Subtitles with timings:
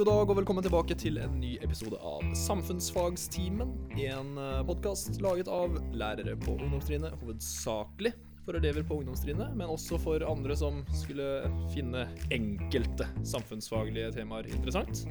[0.00, 3.68] god dag og velkommen tilbake til en ny episode av Samfunnsfagstimen.
[4.00, 4.30] En
[4.64, 8.14] podkast laget av lærere på ungdomstrinnet, hovedsakelig
[8.46, 11.26] for elever på ungdomstrinnet, men også for andre som skulle
[11.74, 15.02] finne enkelte samfunnsfaglige temaer interessant.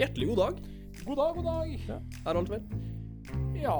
[0.00, 0.64] Hjertelig god dag.
[1.02, 1.76] God dag, god dag.
[1.90, 2.00] Ja.
[2.24, 2.64] Er alt vel?
[3.60, 3.76] Ja,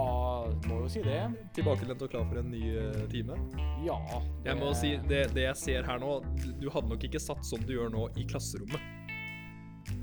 [0.66, 1.23] må jo si det.
[1.57, 3.41] Tilbakelent og klar for en ny eh, time?
[3.89, 3.97] Ja.
[4.45, 6.19] Jeg må si, det, det jeg ser her nå,
[6.61, 9.05] du hadde nok ikke satt sånn du gjør nå i klasserommet.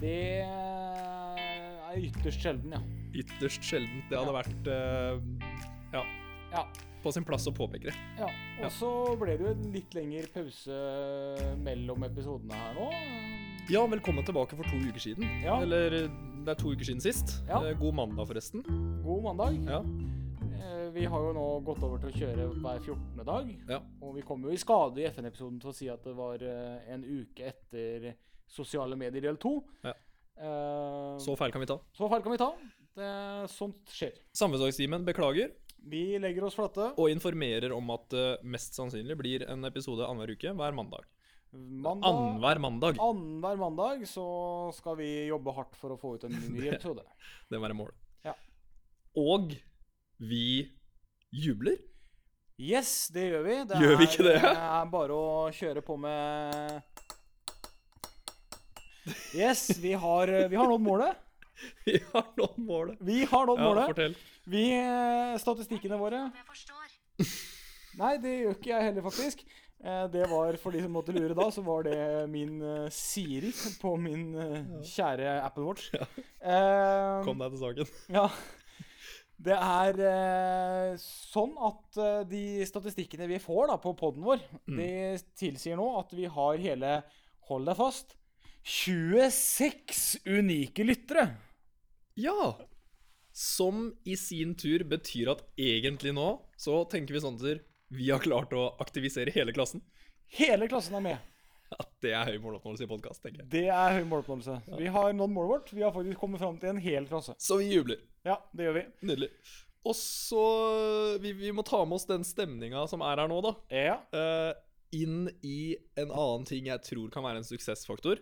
[0.03, 2.81] Det er ytterst sjelden, ja.
[3.15, 4.09] Ytterst sjeldent.
[4.09, 4.41] Det hadde Ja.
[4.41, 5.21] vært uh,
[5.93, 6.03] ja,
[6.51, 6.63] Ja.
[7.03, 7.95] på sin plass å påpeke det.
[8.19, 8.27] ja.
[8.65, 8.89] Og så
[9.19, 10.75] ble det jo en litt lengre pause
[11.63, 12.89] mellom episodene her nå.
[13.71, 15.23] Ja, velkommen tilbake for to uker siden.
[15.41, 15.61] Ja.
[15.61, 15.89] Eller
[16.43, 17.37] det er to uker siden sist.
[17.47, 17.61] Ja.
[17.63, 18.63] Eh, God mandag, forresten.
[19.05, 19.55] God mandag.
[19.63, 19.79] Ja.
[19.79, 23.23] Eh, Vi har jo nå gått over til å kjøre hver 14.
[23.25, 23.55] dag.
[23.69, 23.79] Ja.
[24.01, 27.03] Og vi kom jo i skade i FN-episoden til å si at det var en
[27.03, 28.13] uke etter
[28.53, 29.55] sosiale medier del to.
[29.83, 29.93] Ja.
[30.37, 31.77] Uh, Så feil kan vi ta.
[31.93, 32.51] så feil kan vi ta.
[32.93, 33.09] Det,
[33.49, 34.13] sånt skjer.
[34.37, 35.49] Samfunnsdagstimen beklager
[35.89, 36.91] Vi legger oss flate.
[36.97, 41.05] og informerer om at det mest sannsynlig blir en episode annenhver uke hver mandag.
[41.53, 42.97] Mandag, Annenhver mandag.
[43.01, 44.25] Annenhver mandag så
[44.77, 47.03] skal vi jobbe hardt for å få ut en ny episode.
[47.49, 47.97] Det må være målet.
[48.25, 48.33] Ja.
[49.21, 49.53] Og
[50.17, 50.45] vi
[51.33, 51.77] jubler.
[52.61, 53.55] Yes, det gjør vi.
[53.69, 54.37] Det Gjør vi ikke det?
[54.41, 54.55] det?
[54.55, 56.81] er bare å kjøre på med
[59.35, 61.17] Yes, vi har, vi har nådd målet.
[61.85, 62.97] Vi har nådd målet.
[63.05, 63.85] Vi har nådd Ja, målet.
[63.91, 64.15] fortell.
[64.49, 66.23] Vi, eh, Statistikkene våre
[67.99, 69.43] Nei, det gjør ikke jeg heller, faktisk.
[69.83, 71.97] Eh, Det var, For de som måtte lure da, så var det
[72.33, 74.57] min eh, Siri på min eh,
[74.95, 75.91] kjære Apple Watch.
[75.93, 77.21] Ja.
[77.27, 77.93] Kom deg til saken.
[78.17, 78.27] Ja.
[79.43, 84.77] Det er eh, sånn at eh, de statistikkene vi får da på poden vår, Mm.
[84.79, 84.89] de
[85.37, 87.01] tilsier nå at vi har hele
[87.49, 88.13] Hold deg fast
[88.63, 91.27] 26 unike lyttere.
[92.15, 92.59] Ja.
[93.31, 96.27] Som i sin tur betyr at egentlig nå
[96.59, 97.63] så tenker vi sånn at
[97.93, 99.83] vi har klart å aktivisere hele klassen.
[100.33, 101.29] Hele klassen er med.
[101.73, 103.49] At det er høy måloppnåelse i podkast, tenker jeg.
[103.51, 104.59] Det er høy måloppnåelse.
[104.79, 105.73] Vi har nådd målet vårt.
[105.73, 107.35] Vi har faktisk kommet fram til en hel klasse.
[107.41, 108.01] Så vi jubler.
[108.25, 108.83] Ja, det gjør vi.
[109.09, 109.31] Nydelig.
[109.83, 110.43] Og så
[111.19, 113.57] vi, vi må ta med oss den stemninga som er her nå, da.
[113.73, 114.53] Ja, Uh,
[114.93, 118.21] inn i en annen ting jeg tror kan være en suksessfaktor.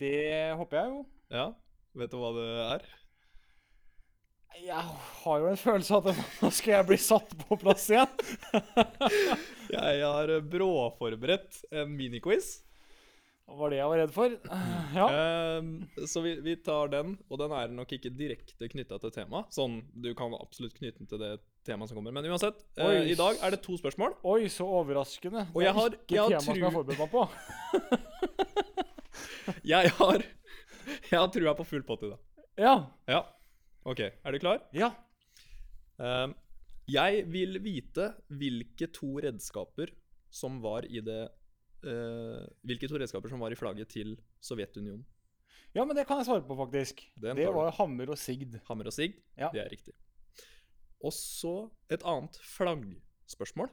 [0.00, 1.02] Det håper jeg jo.
[1.30, 1.46] Ja,
[2.00, 2.88] vet du hva det er?
[4.60, 4.82] Jeg
[5.22, 8.10] har jo en følelse av at nå skal jeg bli satt på plass igjen.
[9.70, 12.56] Jeg har eh, bråforberedt en miniquiz.
[13.46, 14.34] Det var det jeg var redd for.
[14.94, 15.06] Ja.
[15.10, 19.48] Eh, så vi, vi tar den, og den er nok ikke direkte knytta til temaet.
[19.54, 21.30] Sånn, du kan absolutt knytte den til det
[21.66, 22.14] temaet som kommer.
[22.18, 23.06] Men uansett, Oi.
[23.10, 24.18] i dag er det to spørsmål.
[24.26, 25.46] Oi, så overraskende.
[25.54, 27.22] Og det jeg er har- ikke jeg har tema som jeg har forberedt meg på.
[29.72, 30.22] Jeg har,
[31.10, 32.20] jeg har trua på full pott i dag.
[32.60, 32.74] Ja.
[33.08, 33.20] Ja.
[33.88, 34.60] OK, er du klar?
[34.76, 34.90] Ja.
[36.00, 36.34] Um,
[36.90, 39.92] jeg vil vite hvilke to redskaper
[40.32, 41.20] som var i det
[41.84, 44.14] uh, Hvilke to redskaper som var i flagget til
[44.44, 45.04] Sovjetunionen.
[45.74, 47.02] ja, men det kan jeg svare på, faktisk.
[47.16, 48.56] Den det var hammer og sigd.
[48.68, 49.20] Hammer og sigd.
[49.38, 49.50] Ja.
[49.54, 49.94] Det er riktig.
[51.00, 53.70] Og så et annet flaggspørsmål.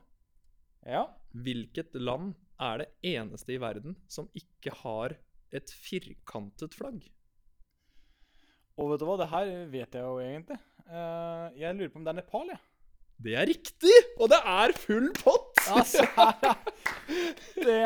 [0.88, 1.08] Ja.
[1.36, 5.18] Hvilket land er det eneste i verden som ikke har
[5.56, 7.06] et firkantet flagg?
[8.78, 10.60] Og vet du hva, det her vet jeg jo egentlig.
[10.88, 12.62] Eh, jeg lurer på om det er Nepal, jeg.
[13.26, 13.96] Det er riktig!
[14.22, 15.64] Og det er full pott!
[15.74, 16.06] Altså,
[17.68, 17.80] det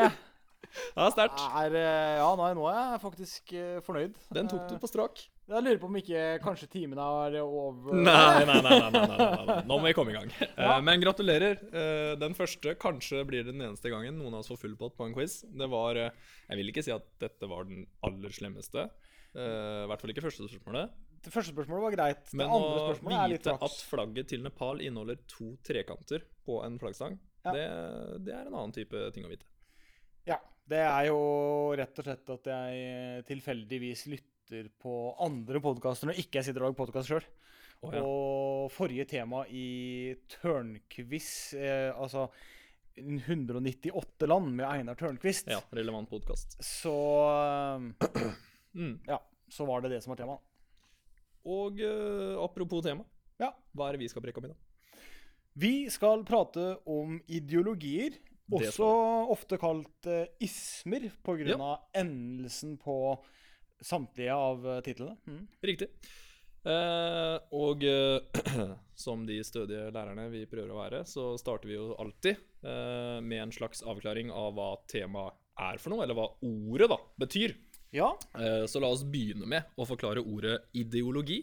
[0.72, 1.40] det sterkt.
[1.60, 4.16] er eh, Ja, nå er jeg faktisk eh, fornøyd.
[4.32, 5.20] Den tok du på strak.
[5.52, 9.56] Jeg lurer på om ikke kanskje timen er over Nei, nei, nei, nei, nei, nei.
[9.68, 10.30] Nå må vi komme i gang.
[10.42, 10.78] Eh, Ja.
[10.84, 11.58] Men gratulerer.
[11.72, 14.96] Eh, Den første kanskje blir det den eneste gangen noen av oss får full pott
[14.96, 15.40] på en quiz.
[15.48, 16.10] Det var eh,
[16.48, 18.86] Jeg vil ikke si at dette var den aller slemmeste.
[19.36, 20.96] Eh, I hvert fall ikke første spørsmålet.
[21.22, 22.24] Det første spørsmålet var greit.
[22.30, 26.80] Det Men andre å er vite at flagget til Nepal inneholder to trekanter på en
[26.82, 27.52] flaggstang, Ja.
[27.54, 27.66] det,
[28.26, 29.46] det er en annen type ting å vite.
[30.26, 30.40] Ja.
[30.72, 31.20] Det er jo
[31.78, 34.28] rett og slett at jeg tilfeldigvis lytter
[34.82, 37.26] på andre podkaster når ikke jeg sitter og lager podkast sjøl.
[37.82, 38.02] Oh, ja.
[38.06, 42.28] Og forrige tema i Tørnquiz, eh, altså
[42.96, 46.58] 198 land med Einar Tørnquist, ja, relevant podkast.
[46.62, 46.94] så
[47.32, 48.32] eh,
[48.74, 49.00] Mm.
[49.04, 49.18] Ja,
[49.52, 50.40] så var det det som var temaet.
[51.44, 53.04] Og eh, apropos tema,
[53.40, 53.50] Ja.
[53.76, 54.56] hva er det vi skal preke om i dag?
[55.60, 58.16] Vi skal prate om ideologier,
[58.52, 58.86] også
[59.32, 61.44] ofte kalt eh, ismer, pga.
[61.52, 61.74] Ja.
[62.00, 63.18] endelsen på
[63.84, 65.16] samtlige av eh, titlene.
[65.26, 65.46] Mm.
[65.68, 65.88] Riktig.
[66.62, 68.42] Eh, og eh,
[69.04, 73.40] som de stødige lærerne vi prøver å være, så starter vi jo alltid eh, med
[73.48, 77.56] en slags avklaring av hva temaet er for noe, eller hva ordet da betyr.
[77.92, 78.12] Ja.
[78.38, 81.42] Eh, Så la oss begynne med å forklare ordet ideologi.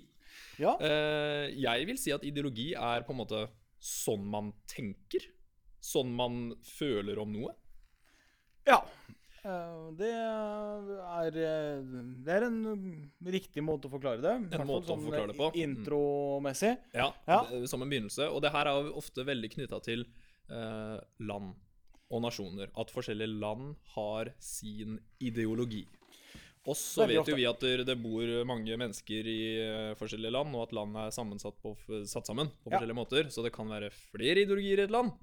[0.60, 0.78] Ja.
[0.82, 3.44] Eh, Jeg vil si at ideologi er på en måte
[3.80, 5.28] sånn man tenker.
[5.84, 7.54] Sånn man føler om noe.
[8.68, 8.80] ja.
[9.44, 11.32] Det er,
[12.26, 12.60] det er en
[13.26, 14.34] riktig måte å forklare det.
[14.60, 15.50] En måte sånn å forklare det på.
[15.54, 16.74] eh, Intromessig.
[16.94, 17.40] Ja, Ja.
[17.68, 18.28] Som en begynnelse.
[18.32, 20.06] Og det her er ofte veldig knytta til
[20.50, 21.54] eh, land
[22.10, 22.72] og nasjoner.
[22.78, 25.86] At forskjellige land har sin ideologi.
[26.68, 30.68] Og så vet jo vi at det bor mange mennesker i eh, forskjellige land, og
[30.68, 31.76] at land er på,
[32.06, 32.78] satt sammen på Ja.
[32.78, 33.30] forskjellige måter.
[33.32, 35.14] Så det kan være flere ideologier i et land.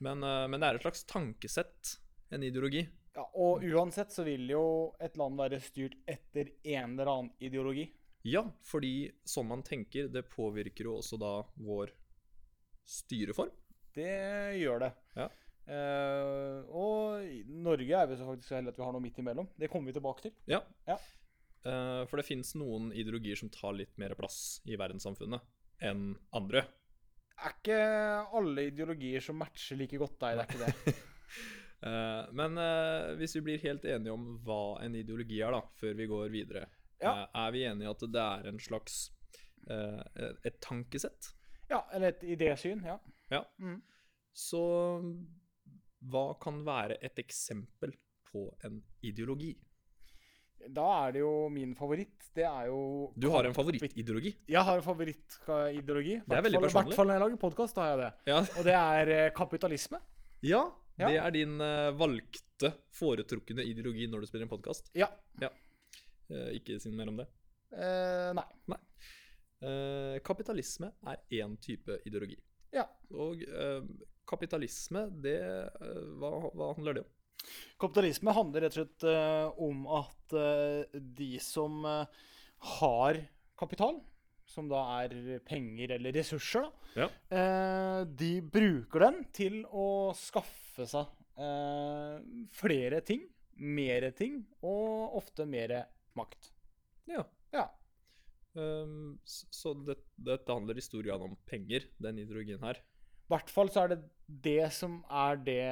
[0.00, 1.96] Men, eh, men det er et slags tankesett,
[2.30, 2.86] en ideologi.
[3.14, 4.64] Ja, og uansett så vil jo
[5.02, 7.86] et land være styrt etter en eller annen ideologi.
[8.26, 11.92] Ja, fordi sånn man tenker, det påvirker jo også da vår
[12.88, 13.52] styreform.
[13.94, 14.14] Det
[14.58, 14.90] gjør det.
[15.14, 15.28] Ja.
[15.64, 17.28] Uh, og
[17.64, 19.48] Norge er vi så faktisk så heldige at vi har noe midt imellom.
[19.56, 20.34] Det kommer vi tilbake til.
[20.50, 20.64] Ja.
[20.88, 20.98] Ja.
[21.64, 26.64] Uh, for det fins noen ideologier som tar litt mer plass i verdenssamfunnet enn andre.
[27.44, 27.78] Er ikke
[28.38, 30.96] alle ideologier som matcher like godt deg, det er ikke det.
[31.84, 35.94] Eh, men eh, hvis vi blir helt enige om hva en ideologi er, da, før
[35.98, 36.66] vi går videre,
[37.02, 37.10] Ja.
[37.24, 39.10] eh, er vi enige i at det er en slags
[40.44, 41.30] et tankesett?
[41.70, 42.82] Ja, eller et idésyn.
[42.84, 42.98] Ja.
[43.32, 43.42] Ja.
[43.58, 43.78] Mm.
[44.36, 44.60] Så
[46.12, 47.94] hva kan være et eksempel
[48.30, 49.54] på en ideologi?
[50.74, 52.28] Da er det jo min favoritt.
[52.36, 54.34] Det er jo Du har en favorittideologi?
[54.48, 56.20] Jeg har en favorittideologi.
[56.28, 56.88] Det er veldig I personlig.
[56.92, 58.12] hvert fall når jeg lager podkast, har jeg det.
[58.32, 58.38] Ja.
[58.58, 60.00] Og det er kapitalisme.
[60.44, 60.62] ja,
[60.98, 61.08] Ja.
[61.10, 64.90] det er din eh, valgte, foretrukne ideologi når du spiller en podkast.
[64.94, 65.08] Ja.
[66.54, 67.26] ikke si mer om det.
[67.74, 68.78] Eh, nei.
[69.64, 72.36] Eh, kapitalisme er én type ideologi.
[72.74, 72.84] Ja.
[73.14, 73.82] Og eh,
[74.28, 77.10] kapitalisme, det eh, hva, hva handler det om?
[77.80, 82.26] Kapitalisme handler rett og slett eh, om at eh, de som eh,
[82.78, 83.18] har
[83.60, 83.98] kapital,
[84.48, 86.70] som da er penger eller ressurser, da,
[87.04, 87.08] Ja.
[87.34, 91.06] eh, de bruker den til å skaffe seg
[91.38, 92.18] eh,
[92.50, 93.22] flere ting,
[93.54, 95.84] mere ting, og ofte mer
[96.18, 96.50] makt.
[97.06, 97.22] Ja.
[97.54, 97.68] Ja.
[98.54, 102.82] Um, så det, dette handler i stor grad om penger, den ideologien her.
[103.24, 104.00] I hvert fall så er det
[104.44, 105.62] det som er det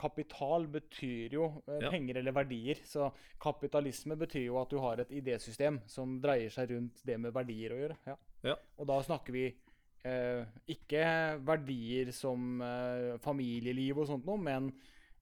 [0.00, 1.90] Kapital betyr jo eh, Ja.
[1.92, 2.80] penger eller verdier.
[2.84, 7.32] Så kapitalisme betyr jo at du har et idésystem som dreier seg rundt det med
[7.36, 7.98] verdier å gjøre.
[8.08, 8.16] Ja.
[8.42, 8.56] Ja.
[8.78, 9.46] Og da snakker vi
[10.70, 11.02] ikke
[11.46, 14.70] verdier som eh, familieliv og sånt noe, men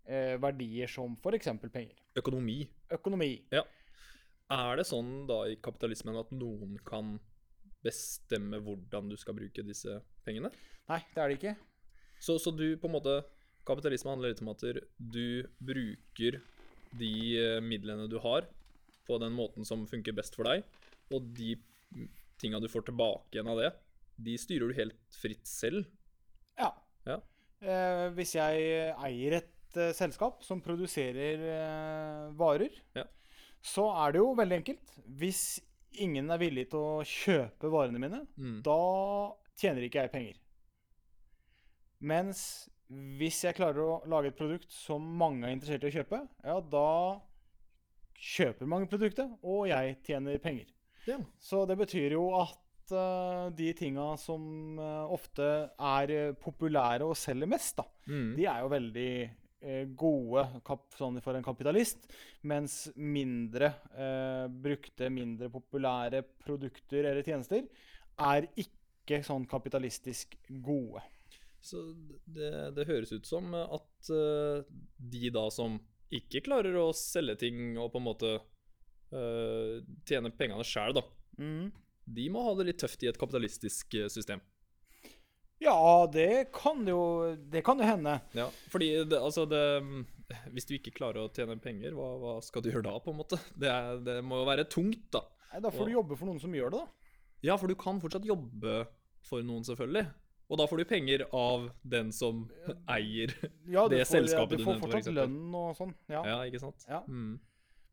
[0.05, 1.49] eh, verdier som f.eks.
[1.73, 1.95] penger.
[2.19, 2.61] Økonomi.
[2.93, 3.31] Økonomi.
[4.47, 7.17] Er det sånn da i kapitalismen at noen kan
[7.83, 10.53] bestemme hvordan du skal bruke disse pengene?
[10.91, 11.57] Nei, det er det ikke.
[12.23, 13.23] Så, så du på en måte
[13.67, 14.63] Kapitalisme handler litt om at
[14.95, 16.37] du bruker
[16.95, 18.47] de eh, midlene du har,
[19.07, 20.63] på den måten som funker best for deg,
[21.11, 21.57] og de
[22.39, 23.73] tinga du får tilbake igjen av det,
[24.19, 25.85] de styrer du helt fritt selv.
[26.59, 26.71] Ja.
[27.07, 27.19] Ja.
[27.61, 33.05] Eh, hvis jeg eier et eh, selskap som produserer eh, varer, Ja.
[33.63, 34.95] så er det jo veldig enkelt.
[35.21, 35.61] Hvis
[36.01, 38.63] ingen er villig til å kjøpe varene mine, Mm.
[38.63, 40.37] da tjener ikke jeg penger.
[42.01, 42.41] Mens
[43.19, 46.61] hvis jeg klarer å lage et produkt som mange er interessert i å kjøpe, ja,
[46.61, 47.21] da
[48.17, 50.67] kjøper mange produktet, og jeg tjener penger.
[51.07, 51.19] Ja.
[51.41, 52.55] Så det betyr jo at
[52.93, 55.47] eh, de tinga som uh, ofte
[55.79, 58.37] er eh, populære og selger mest, da, Mm.
[58.37, 59.11] de er jo veldig
[59.67, 62.07] uh, gode kap sånn for en kapitalist,
[62.47, 63.73] mens mindre
[64.63, 67.65] brukte, mindre populære produkter eller tjenester
[68.23, 71.03] er ikke sånn kapitalistisk gode.
[71.61, 71.83] Så
[72.27, 74.11] det, det høres ut som at
[75.11, 75.81] de da som
[76.15, 78.31] ikke klarer å selge ting og på en måte
[80.07, 81.03] tjene pengene sjæl, da,
[81.39, 81.73] Mhm.
[82.07, 84.43] De må ha det litt tøft i et kapitalistisk eh, system.
[85.59, 88.19] Ja, det kan jo Det kan jo hende.
[88.37, 89.63] Ja, fordi det, altså det
[90.53, 93.21] Hvis du ikke klarer å tjene penger, hva, hva skal du gjøre da, på en
[93.23, 93.41] måte?
[93.57, 95.25] Det, er, det må jo være tungt, da.
[95.53, 97.17] Nei, da får du jobbe for noen som gjør det, da.
[97.47, 98.81] Ja, for du kan fortsatt jobbe
[99.27, 100.07] for noen, selvfølgelig.
[100.47, 102.45] Og da får du penger av den som
[102.93, 103.33] eier
[103.67, 105.95] Ja, du Det får, selskapet du du får nevnte, for fortsatt lønn og sånn.
[106.11, 106.23] Ja.
[106.27, 106.87] Ja, ikke sant?
[106.91, 107.01] Ja.
[107.07, 107.39] Mm.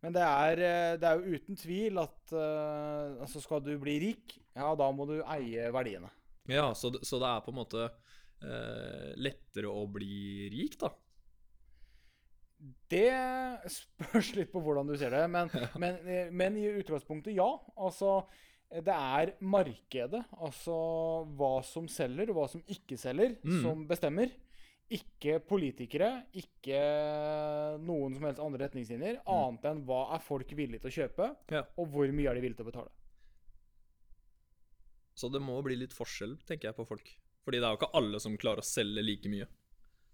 [0.04, 3.96] Men det er, eh, det er jo uten tvil at uh, altså skal du bli
[4.04, 6.10] rik, ja, da må du eie verdiene.
[6.52, 10.92] Ja, så, så det er på en måte uh, lettere å bli rik, da.
[12.92, 13.08] Det
[13.78, 16.02] spørs litt på hvordan du ser det, men, men,
[16.36, 17.48] men i utgangspunktet ja.
[17.80, 18.26] Altså,
[18.74, 20.76] det er markedet, altså
[21.38, 23.60] hva som selger og hva som ikke selger, Mm.
[23.64, 24.36] som bestemmer.
[24.94, 26.80] Ikke politikere, ikke
[27.82, 31.64] noen som helst andre retningslinjer, annet enn hva er folk villige til å kjøpe, Ja.
[31.78, 32.92] og hvor mye er de villige til å betale.
[35.16, 37.10] Så det må bli litt forskjell, tenker jeg, på folk.
[37.46, 39.48] Fordi det er jo ikke alle som klarer å selge like mye.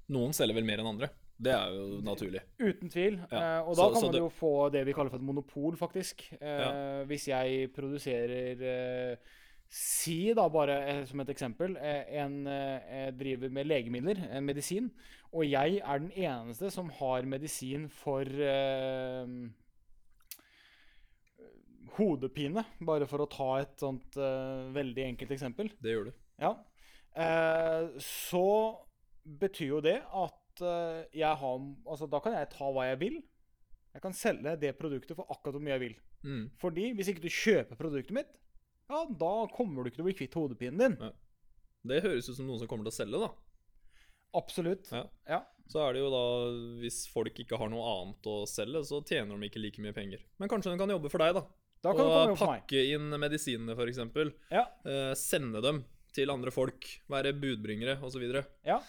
[0.10, 1.10] Noen selger vel mer enn andre.
[1.40, 2.42] Det er jo naturlig.
[2.60, 3.20] Uten tvil.
[3.32, 5.16] Ja, Eh, og da så- kan så man det- jo få det vi kaller for
[5.18, 6.34] et monopol, faktisk.
[6.42, 7.06] Eh, Ja.
[7.06, 9.16] Hvis jeg produserer eh,
[9.70, 14.90] Si da bare eh, som et eksempel eh, en eh, driver med legemidler, en medisin,
[15.30, 19.30] og jeg er den eneste som har medisin for eh,
[22.00, 25.70] hodepine, bare for å ta et sånt eh, veldig enkelt eksempel.
[25.78, 26.12] Det gjør du.
[26.42, 26.56] Ja.
[27.14, 28.50] Eh, så
[29.22, 33.22] betyr jo det at jeg har Altså, da kan jeg ta hva jeg vil.
[33.94, 35.94] Jeg kan selge det produktet for akkurat hvor mye jeg vil.
[36.26, 36.42] Mm.
[36.60, 38.34] Fordi hvis ikke du kjøper produktet mitt,
[38.89, 40.98] ja, da kommer du ikke til å bli kvitt hodepinen din.
[41.00, 41.13] Ja.
[41.89, 43.29] Det høres ut som noen som kommer til å selge, da.
[44.39, 44.89] Absolutt.
[44.93, 45.05] Ja.
[45.29, 45.39] Ja.
[45.69, 46.24] Så er det jo da,
[46.81, 50.24] hvis folk ikke har noe annet å selge, så tjener de ikke like mye penger.
[50.41, 51.46] Men kanskje de kan jobbe for deg, da.
[51.86, 54.01] Da kan du og pakke inn medisinene, f.eks.
[54.51, 54.65] Ja.
[54.84, 55.84] Eh, sende dem
[56.15, 56.89] til andre folk.
[57.12, 58.25] Være budbringere, osv.
[58.67, 58.79] Ja.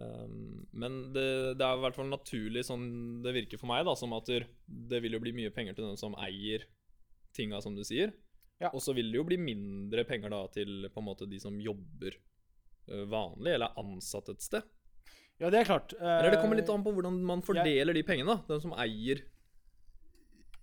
[0.00, 1.24] Um, men det,
[1.60, 2.84] det er i hvert fall naturlig, sånn
[3.24, 6.00] det virker for meg, da, som at det vil jo bli mye penger til den
[6.00, 6.66] som eier
[7.36, 8.12] tinga, som du sier.
[8.60, 8.70] Ja.
[8.76, 11.56] Og så vil det jo bli mindre penger da til på en måte de som
[11.64, 14.66] jobber eh, vanlig, eller er ansatt et sted.
[15.40, 15.94] ja, det er klart.
[15.96, 18.44] Eller det kommer litt Eh, an på hvordan man fordeler de pengene, da.
[18.54, 19.22] Den som eier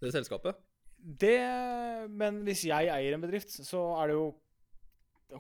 [0.02, 0.60] det selskapet.
[0.98, 1.38] Det
[2.10, 4.28] Men hvis jeg eier en bedrift, så er det jo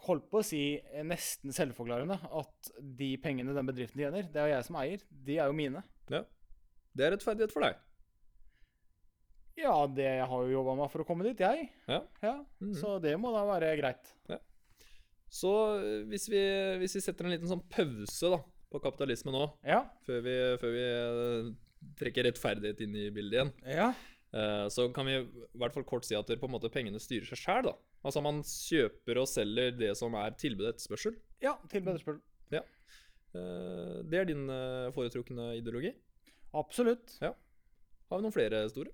[0.03, 4.65] Holdt på å si nesten selvforklarende at de pengene den bedriften tjener, det er jeg
[4.67, 4.99] som eier.
[5.07, 5.79] De er jo mine.
[6.11, 6.25] Ja.
[6.91, 7.77] Det er rettferdighet for deg.
[9.57, 11.69] Ja, det jeg har jo jobba meg for å komme dit, jeg.
[11.89, 12.01] Ja.
[12.61, 12.75] Mhm.
[12.77, 14.13] Så det må da være greit.
[15.27, 16.39] Så eh, hvis vi,
[16.79, 18.37] hvis vi setter en liten sånn pause da,
[18.71, 19.81] på kapitalisme nå, Ja.
[20.07, 21.49] før vi, før vi eh,
[21.99, 23.89] trekker rettferdighet inn i bildet igjen, Ja.
[24.31, 27.27] eh, så kan vi i hvert fall kort si at på en måte pengene styrer
[27.27, 27.73] seg sjæl.
[28.07, 31.17] Altså man kjøper og selger det som er tilbud og etterspørsel.
[31.43, 32.21] ja tilbud og etterspørsel.
[32.55, 32.63] Ja.
[34.07, 34.47] Det er din
[34.95, 35.91] foretrukne ideologi.
[36.55, 37.17] Absolutt.
[37.19, 37.35] Har
[38.15, 38.93] vi noen flere store?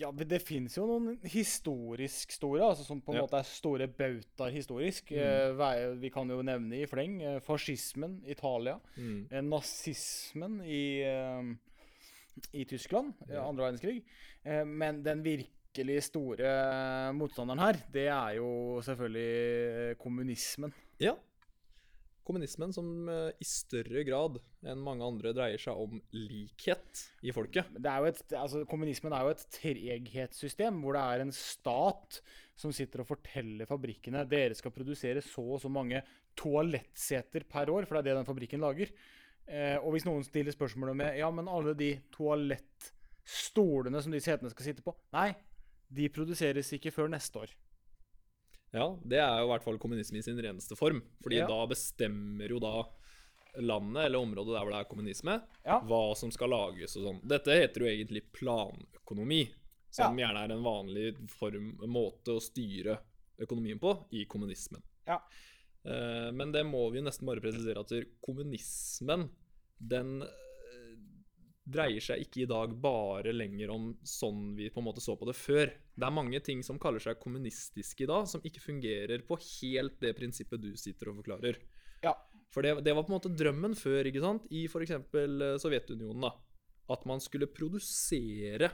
[0.00, 3.24] Ja, men det fins jo noen historisk store, altså som på en Ja.
[3.26, 5.10] måte er store bautaer historisk.
[5.12, 5.60] Mm.
[5.60, 8.78] Eh, vi kan jo nevne i fleng eh, fascismen, Italia.
[8.96, 9.26] Mm.
[9.30, 11.04] eh, nazismen i,
[12.56, 13.44] i Tyskland, Ja.
[13.48, 14.02] andre verdenskrig.
[14.66, 20.72] Men den virkelig store motstanderen her, det er jo selvfølgelig kommunismen.
[20.98, 21.12] Ja.
[22.30, 27.66] Kommunismen som eh, i større grad enn mange andre dreier seg om likhet i folket.
[27.82, 32.20] Er et, altså, kommunismen er jo et treghetssystem hvor det er en stat
[32.60, 36.04] som sitter og forteller fabrikkene dere skal produsere så og så mange
[36.38, 38.92] toalettseter per år, for det er det den fabrikken lager.
[39.50, 44.52] Eh, og hvis noen stiller spørsmålet med ja, men alle de toalettstolene som de setene
[44.52, 45.32] skal sitte på Nei,
[45.90, 47.58] de produseres ikke før neste år.
[48.72, 51.00] Ja, det er jo i hvert fall kommunisme i sin reneste form.
[51.22, 51.46] Fordi Ja.
[51.48, 52.84] da bestemmer jo da
[53.58, 55.80] landet, eller området der hvor det er kommunisme, Ja.
[55.80, 57.26] hva som skal lages og sånn.
[57.26, 59.50] Dette heter jo egentlig planøkonomi,
[59.90, 62.98] som gjerne er en vanlig form, måte å styre
[63.40, 64.82] økonomien på i kommunismen.
[65.06, 65.18] Ja.
[65.84, 67.88] Eh, Men det må vi jo nesten bare presisere at
[68.22, 69.30] kommunismen,
[69.80, 70.22] den
[71.70, 75.26] dreier seg ikke i dag bare lenger om sånn vi på en måte så på
[75.28, 75.70] det før.
[75.94, 79.98] Det er mange ting som kaller seg kommunistiske i dag, som ikke fungerer på helt
[80.02, 81.60] det prinsippet du sitter og forklarer.
[82.02, 82.14] Ja.
[82.50, 84.48] For det, det var på en måte drømmen før, ikke sant?
[84.50, 84.96] i f.eks.
[85.62, 86.24] Sovjetunionen.
[86.24, 86.32] da,
[86.90, 88.72] At man skulle produsere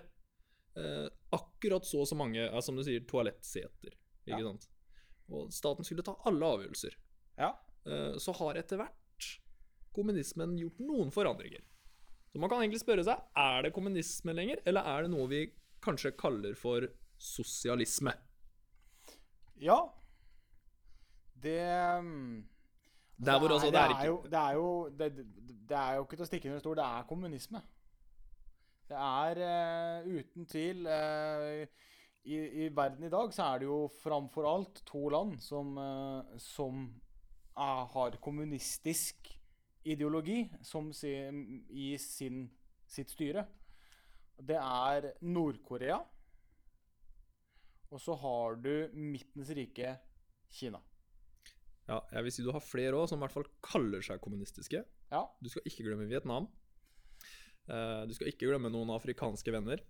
[0.77, 3.93] eh, akkurat så og så mange, ja, som du sier, toalettseter.
[4.25, 4.47] ikke Ja.
[4.47, 4.69] sant?
[5.29, 6.95] Og staten skulle ta alle avgjørelser.
[7.37, 7.51] Ja.
[7.85, 9.33] Eh, så har etter hvert
[9.97, 11.65] kommunismen gjort noen forandringer.
[12.33, 15.45] Så man kan egentlig spørre seg er det kommunisme lenger, eller er det noe vi
[15.85, 16.85] kanskje kaller for
[17.23, 18.13] sosialisme?
[19.63, 19.79] Ja.
[21.43, 21.61] Det
[22.03, 22.45] mm,
[23.25, 25.95] Der hvor altså det er det, er jo, det, er jo, det, det- det er
[25.97, 27.61] jo ikke til å stikke under stol, det er kommunisme.
[28.87, 31.65] Det er uh, uten tvil uh,
[32.27, 36.23] i, I verden i dag så er det jo framfor alt to land som, uh,
[36.39, 36.85] som
[37.57, 39.33] er, har kommunistisk
[39.93, 41.13] ideologi som si,
[41.71, 42.45] i sin,
[42.91, 43.47] sitt styre.
[44.37, 46.01] Det er Nord-Korea.
[47.95, 49.95] Og så har du midtens rike
[50.53, 50.81] Kina.
[51.87, 54.83] Ja, jeg vil si du har flere òg som i hvert fall kaller seg kommunistiske.
[55.13, 55.23] Ja.
[55.39, 56.49] Du skal ikke glemme Vietnam.
[57.71, 59.83] Eh, du skal ikke glemme noen afrikanske venner.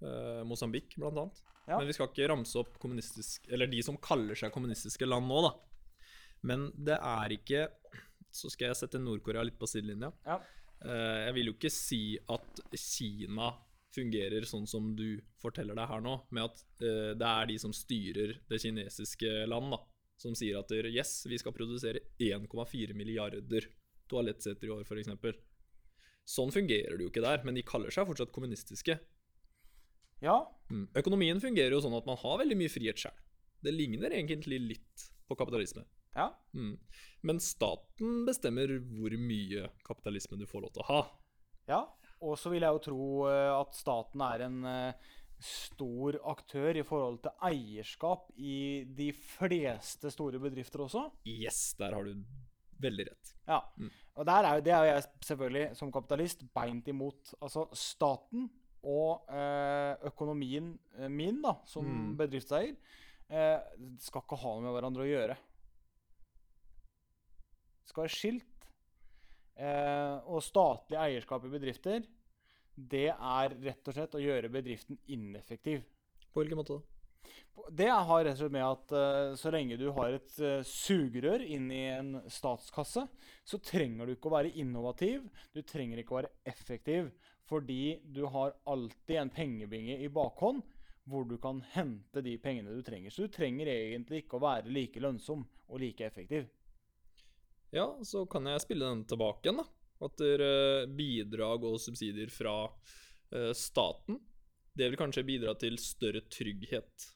[0.00, 1.40] Uh, Mosambik, blant annet.
[1.66, 1.76] Ja.
[1.76, 5.42] Men vi skal ikke ramse opp kommunistisk Eller de som kaller seg kommunistiske land nå,
[5.44, 5.50] da.
[6.48, 7.66] Men det er ikke
[8.32, 10.12] så skal jeg sette Nord-Korea litt på sidelinja.
[10.26, 10.38] Ja.
[10.84, 13.50] Eh, jeg vil jo ikke si at Kina
[13.94, 17.74] fungerer sånn som du forteller deg her nå, med at eh, det er de som
[17.74, 19.80] styrer det kinesiske land, da,
[20.20, 23.66] som sier at yes, vi skal produsere 1,4 milliarder
[24.10, 25.40] toalettseter i år, f.eks.
[26.30, 29.00] Sånn fungerer det jo ikke der, men de kaller seg fortsatt kommunistiske.
[30.22, 30.38] Ja,
[30.70, 30.86] Mm.
[31.00, 33.16] Økonomien fungerer jo sånn at man har veldig mye frihet sjøl.
[33.60, 35.84] Det ligner egentlig litt på kapitalisme.
[36.18, 36.28] ja.
[36.54, 36.74] Mm.
[37.22, 41.00] Men staten bestemmer hvor mye kapitalisme du får lov til å ha.
[41.70, 41.80] Ja,
[42.20, 45.10] og så vil jeg jo tro eh, at staten er en eh,
[45.40, 51.06] stor aktør i forhold til eierskap i de fleste store bedrifter også.
[51.28, 52.24] Yes, der har du
[52.80, 53.34] veldig rett.
[53.48, 53.90] Ja, Mm.
[54.16, 57.34] og der er jo, det er jo jeg selvfølgelig som kapitalist beint imot.
[57.40, 58.48] Altså staten
[58.82, 60.72] og eh, økonomien
[61.12, 62.16] min da, som Mm.
[62.16, 62.76] bedriftseier
[63.30, 63.58] eh,
[64.02, 65.36] skal ikke ha noe med hverandre å gjøre.
[67.80, 68.68] Det skal være skilt.
[69.60, 72.06] Eh, og statlig eierskap i bedrifter,
[72.80, 75.82] det er rett og slett å gjøre bedriften ineffektiv.
[76.30, 76.86] På hvilken måte da?
[77.76, 81.68] Det har rett og slett med at eh, så lenge du har et sugerør inn
[81.74, 83.04] i en statskasse,
[83.44, 87.10] så trenger du ikke å være innovativ, du trenger ikke å være effektiv,
[87.50, 90.62] fordi du har alltid en pengebinge i bakhånd
[91.10, 93.10] hvor du kan hente de pengene du trenger.
[93.10, 96.48] Så du trenger egentlig ikke å være like lønnsom og like effektiv.
[97.74, 99.68] Ja, så kan jeg spille den tilbake igjen, da.
[100.00, 102.54] At er bidrag og subsidier fra
[103.36, 104.16] eh, staten,
[104.72, 107.06] det vil kanskje bidra til større trygghet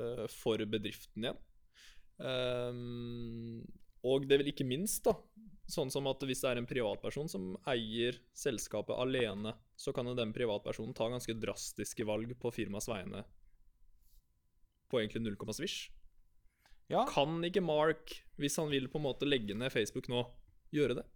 [0.00, 1.40] eh, for bedriften igjen.
[2.24, 3.60] Ehm,
[4.06, 5.14] og det vil ikke minst, da,
[5.70, 10.16] sånn som at hvis det er en privatperson som eier selskapet alene, så kan jo
[10.16, 13.24] den privatpersonen ta ganske drastiske valg på firmas vegne
[14.90, 15.88] på egentlig null komma svisj.
[16.90, 20.24] Ja, Kan ikke Mark, hvis han vil på en måte legge ned Facebook nå,
[20.74, 21.06] gjøre det?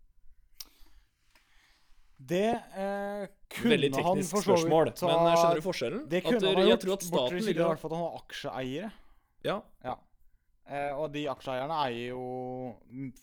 [2.25, 2.45] det
[2.79, 6.05] eh, kunne Veldig han for så vidt spørsmål, ta- men eh, skjønner du forskjellen?
[6.09, 8.91] Det kunne At, han eh, ha gjort, at bortsett fra at han var aksjeeiere.
[9.45, 9.97] Ja, Ja.
[10.65, 12.23] Eh, og de aksjeeierne eier jo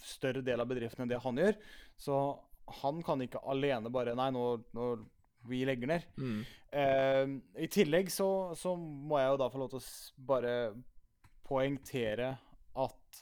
[0.05, 1.55] større del av bedriften enn det han gjør.
[1.97, 2.17] Så
[2.83, 4.43] han kan ikke alene bare Nei, nå,
[4.77, 4.91] nå
[5.49, 6.10] vi legger ned.
[6.17, 6.41] mm.
[6.71, 10.54] Uh, I tillegg så, så må jeg jo da få lov til å bare
[11.43, 12.30] poengtere
[12.80, 13.21] at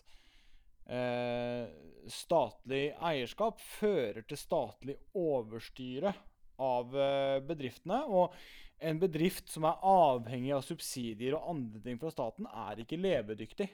[0.92, 1.66] uh,
[2.10, 6.14] statlig eierskap fører til statlig overstyre
[6.62, 8.04] av uh, bedriftene.
[8.06, 8.36] Og
[8.80, 13.70] en bedrift som er avhengig av subsidier og andre ting fra staten, er ikke levedyktig.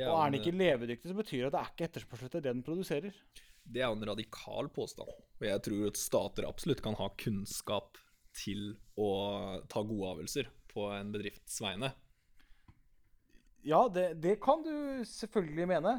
[0.00, 2.42] er Og er den ikke levedyktig, så betyr det at det er ikke etterspørsel etter
[2.42, 3.20] det den produserer.
[3.68, 5.10] Det er jo en radikal påstand.
[5.38, 7.98] Og jeg tror at stater absolutt kan ha kunnskap
[8.36, 9.10] til å
[9.70, 11.92] ta gode avgjørelser på en bedrifts vegne.
[13.66, 15.98] Ja, det, det kan du selvfølgelig mene.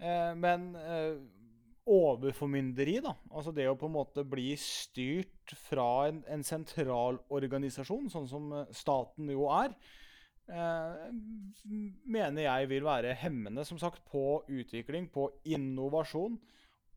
[0.00, 1.18] Eh, men eh,
[1.90, 8.08] overformynderi, da, altså det å på en måte bli styrt fra en, en sentral organisasjon,
[8.12, 9.74] sånn som eh, staten jo er,
[10.52, 11.10] eh,
[12.04, 16.38] mener jeg vil være hemmende, som sagt, på utvikling, på innovasjon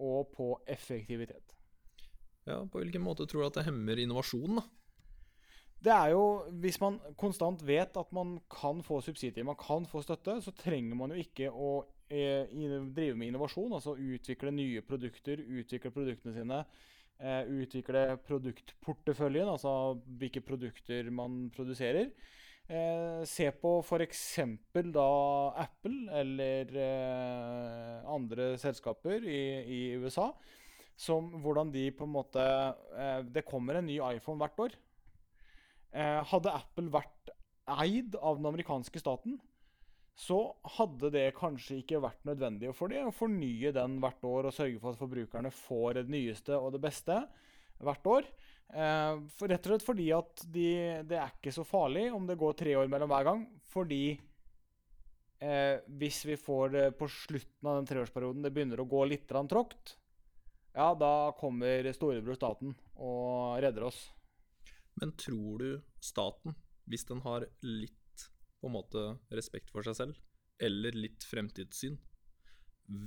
[0.03, 1.55] og på effektivitet.
[2.43, 4.59] Ja, På hvilken måte tror du at det hemmer innovasjon?
[4.59, 4.65] da?
[5.83, 6.23] Det er jo,
[6.63, 10.95] Hvis man konstant vet at man kan få subsidier, man kan få støtte, så trenger
[10.95, 11.73] man jo ikke å
[12.09, 12.47] eh,
[12.95, 13.73] drive med innovasjon.
[13.73, 16.61] Altså utvikle nye produkter, utvikle produktene sine.
[17.19, 22.09] Eh, utvikle produktporteføljen, altså hvilke produkter man produserer.
[22.71, 24.23] Eh, se på f.eks.
[24.95, 25.07] da
[25.65, 30.29] Apple eller eh, andre selskaper i, i USA.
[30.95, 34.77] Som hvordan de på en måte eh, Det kommer en ny iPhone hvert år.
[35.91, 37.33] Eh, hadde Apple vært
[37.83, 39.37] eid av den amerikanske staten,
[40.15, 44.55] så hadde det kanskje ikke vært nødvendig for dem å fornye den hvert år og
[44.55, 47.17] sørge for at forbrukerne får det nyeste og det beste
[47.83, 48.27] hvert år.
[48.73, 50.67] Eh, for rett og slett fordi at de,
[51.05, 53.43] det er ikke så farlig om det går tre år mellom hver gang.
[53.69, 54.03] Fordi
[55.43, 59.29] eh, hvis vi får det på slutten av den treårsperioden det begynner å gå litt
[59.29, 59.97] tråkt,
[60.73, 64.07] ja, da kommer storebror staten og redder oss.
[64.97, 66.55] Men tror du staten,
[66.89, 68.25] hvis den har litt
[68.61, 69.03] på en måte
[69.35, 70.17] respekt for seg selv,
[70.63, 71.97] eller litt fremtidssyn,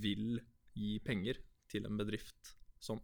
[0.03, 0.39] vil
[0.77, 3.01] gi penger til en bedrift som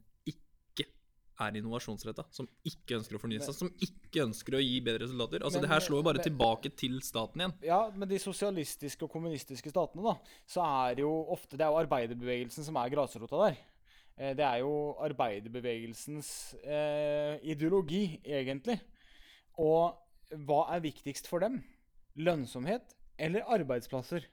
[1.46, 5.42] er innovasjonsretta, som ikke ønsker å fornye seg, som ikke ønsker å gi bedre resultater?
[5.42, 7.54] Altså, Men- det her slår jo bare men- tilbake til staten igjen.
[7.62, 11.86] Ja, men de sosialistiske og kommunistiske statene, da, så er jo ofte Det er jo
[11.86, 13.56] arbeiderbevegelsen som er grasrota der.
[14.18, 18.80] Eh, Det er jo arbeiderbevegelsens eh, ideologi, egentlig.
[19.58, 19.96] Og
[20.46, 21.62] hva er viktigst for dem?
[22.16, 24.24] Lønnsomhet eller arbeidsplasser?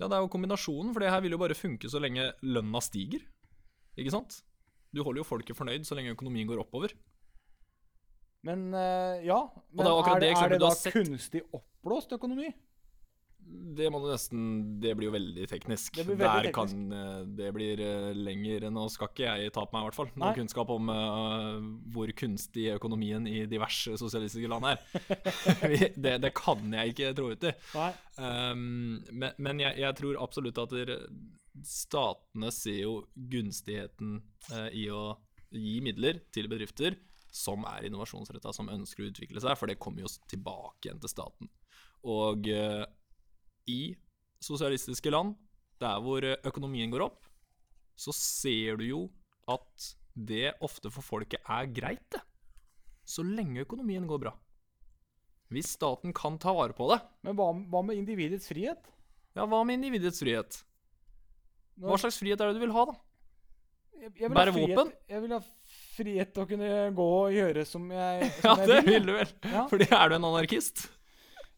[0.00, 2.80] Ja, det er jo kombinasjonen, for det her vil jo bare funke så lenge lønna
[2.80, 3.20] stiger.
[3.98, 4.42] Ikke sant?
[4.90, 6.94] Du holder jo folket fornøyd så lenge økonomien går oppover.
[8.46, 9.42] Men uh, ja.
[9.70, 12.50] Men det er er, det det, er det da kunstig oppblåst økonomi?
[13.50, 14.42] Det må du nesten
[14.82, 15.96] Det blir jo veldig teknisk.
[15.96, 19.64] Det blir veldig Der kan eh, Det blir eh, lenger Nå skal ikke jeg ta
[19.64, 20.36] på meg, i hvert fall, noen Nei.
[20.38, 21.56] kunnskap om uh,
[21.94, 24.84] hvor kunstig økonomien i diverse sosialistiske land er.
[26.04, 27.52] Det, det kan jeg ikke trå ut i.
[28.20, 31.00] Um, men men jeg, jeg tror absolutt at dere-
[31.66, 34.18] statene ser jo gunstigheten
[34.52, 35.14] eh, i å
[35.50, 36.96] gi midler til bedrifter
[37.30, 41.12] som er innovasjonsretta, som ønsker å utvikle seg, for det kommer jo tilbake igjen til
[41.12, 41.50] staten.
[42.10, 42.84] Og eh,
[43.70, 43.94] i
[44.42, 45.36] sosialistiske land,
[45.80, 47.28] der hvor eh, økonomien går opp,
[48.00, 49.00] så ser du jo
[49.50, 52.22] at det ofte for folket er greit, det.
[53.06, 54.32] Så lenge økonomien går bra.
[55.50, 58.84] Hvis staten kan ta vare på det, Men hva, hva med individets frihet?
[59.34, 60.60] ja, hva med individets frihet?
[61.80, 62.94] Hva slags frihet er det du vil ha, da?
[64.00, 64.92] Jeg, jeg Bære ha frihet, våpen?
[65.12, 65.40] Jeg vil ha
[65.96, 68.92] frihet til å kunne gå og gjøre som jeg, Ja, som det jeg vil.
[68.94, 69.34] vil du vel.
[69.52, 69.64] Ja.
[69.68, 70.86] Fordi er du en anarkist?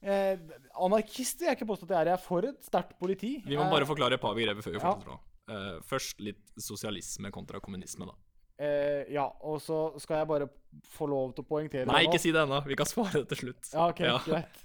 [0.03, 0.41] Eh,
[0.83, 2.11] anarkist vil jeg ikke påstå at jeg er.
[2.11, 3.37] Jeg er for et sterkt politi.
[3.47, 4.91] Vi må Eh, bare forklare et par begreper før vi Ja.
[4.91, 5.21] fortsetter.
[5.53, 8.19] Eh, først litt sosialisme kontra kommunisme, da.
[8.63, 10.47] Uh, ja, og så skal jeg bare
[10.93, 12.61] få lov til å poengtere Nei, ikke si det ennå.
[12.69, 13.71] Vi kan svare det til slutt.
[13.73, 14.19] Ja, ok, Ja.
[14.23, 14.61] greit.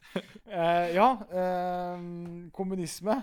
[0.46, 2.04] Uh, ja, eh,
[2.54, 3.16] kommunisme.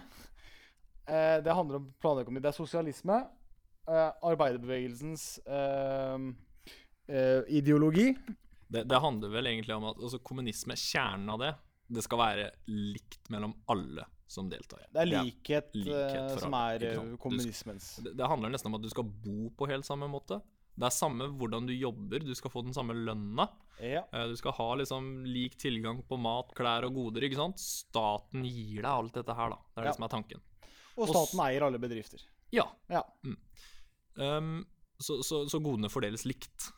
[1.06, 2.40] Eh, det handler om planøkonomi.
[2.44, 3.18] Det er sosialisme.
[3.88, 6.16] Eh, arbeiderbevegelsens eh,
[7.08, 8.14] eh, ideologi.
[8.68, 11.52] Det, det handler vel egentlig om at altså, kommunisme, kjernen av det,
[11.94, 14.86] det skal være likt mellom alle som deltar.
[14.90, 18.06] Det er likhet, likhet eh, som alle, er kommunismens skal.
[18.08, 20.40] Det, det handler nesten om at du skal bo på helt samme måte.
[20.74, 23.44] Det er samme hvordan du jobber, du skal få den samme lønna.
[23.84, 24.00] Ja.
[24.16, 27.60] Eh, Du skal ha liksom lik tilgang på mat, klær og goder, ikke sant?
[27.62, 29.60] Staten gir deg alt dette her, da.
[29.60, 29.90] Det er Ja.
[29.92, 30.42] det som er tanken.
[30.96, 32.22] Og staten og eier alle bedrifter.
[32.54, 32.68] Ja.
[32.92, 33.02] Ja.
[34.14, 34.64] Um,
[34.98, 36.70] så, så, så godene fordeles likt.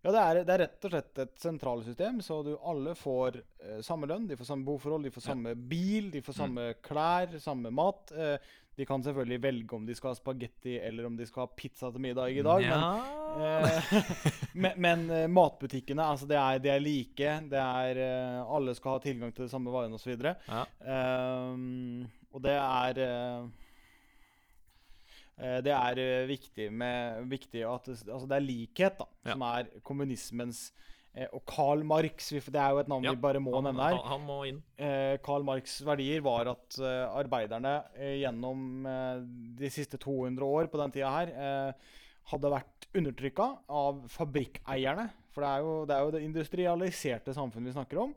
[0.00, 3.82] Ja, det er, det er rett og slett et sentralsystem, så du alle får eh,
[3.84, 5.34] samme lønn, de får samme boforhold, de får Ja.
[5.34, 8.08] samme bil, de får samme klær, samme mat.
[8.16, 8.38] Eh,
[8.80, 11.90] de kan selvfølgelig velge om de skal ha spagetti eller om de skal ha pizza
[11.92, 13.92] til middag i dag, men Eh,
[14.62, 17.34] men men eh, matbutikkene, altså det er, de er like.
[17.52, 20.16] Det er eh, Alle skal ha tilgang til de samme varene osv.
[20.48, 20.64] Ja.
[20.82, 23.48] Um, og det er eh,
[25.40, 29.32] eh, Det er eh, viktig med viktig at altså det er likhet, da, Ja.
[29.34, 30.70] som er kommunismens
[31.34, 33.96] Og Karl Marx, det er jo et navn Ja, vi bare må han, nevne her.
[33.98, 34.60] han, han må inn.
[34.78, 38.84] Eh, Karl Marx' verdier var at eh, arbeiderne eh, gjennom
[39.58, 41.74] de siste 200 år på den tida her
[42.30, 45.08] hadde vært undertrykka av fabrikkeierne.
[45.34, 48.14] For det er, jo, det er jo det industrialiserte samfunnet vi snakker om.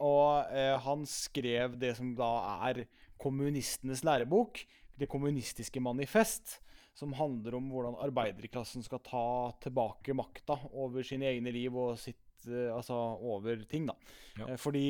[0.00, 2.30] Og han skrev det som da
[2.70, 2.86] er
[3.22, 6.58] kommunistenes lærebok, Det kommunistiske manifest,
[6.94, 9.24] som handler om hvordan arbeiderklassen skal ta
[9.64, 13.96] tilbake makta over sine egne liv og sitt eh, Altså over ting, da.
[14.36, 14.50] Ja.
[14.50, 14.84] Eh, fordi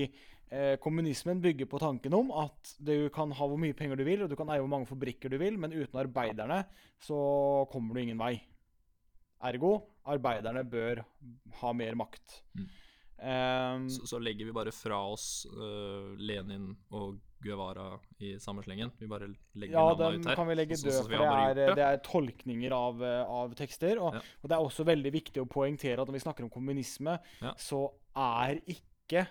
[0.50, 4.24] eh, kommunismen bygger på tanken om at du kan ha hvor mye penger du vil,
[4.24, 6.64] og du kan eie hvor mange fabrikker du vil, men uten arbeiderne
[7.00, 7.22] så
[7.70, 8.34] kommer du ingen vei.
[9.42, 9.76] Ergo
[10.10, 11.04] arbeiderne bør
[11.60, 12.42] ha mer makt.
[12.58, 12.70] Mm.
[13.22, 18.92] Um, Så, så legger vi bare fra oss uh, Lenin og Guevara i samme slengen.
[18.98, 19.28] Vi bare
[19.58, 20.36] legger ja, navnene ut her.
[20.38, 23.98] kan vi legge død, for det er, det er tolkninger av, eh, av tekster.
[24.00, 24.20] Og, Ja.
[24.42, 27.52] og det er også veldig viktig å poengtere at når vi snakker om kommunisme, Ja.
[27.58, 29.26] så er ikke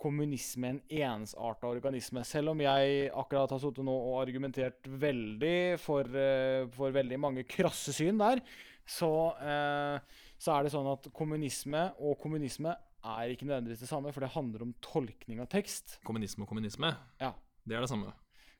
[0.00, 2.24] kommunisme en ensarta organisme.
[2.26, 7.44] Selv om jeg akkurat har sittet nå og argumentert veldig for, eh, for veldig mange
[7.48, 8.40] krasse syn der,
[8.86, 9.98] så, eh,
[10.38, 14.32] så er det sånn at kommunisme og kommunisme er ikke nødvendigvis det samme, for det
[14.34, 15.98] handler om tolkning av tekst.
[16.04, 17.32] Kommunisme og kommunisme, Ja.
[17.68, 18.12] det er det samme.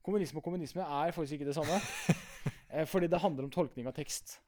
[0.04, 1.80] Kommunisme og kommunisme er faktisk ikke det samme.
[2.72, 4.38] eh, fordi det handler om tolkning av tekst.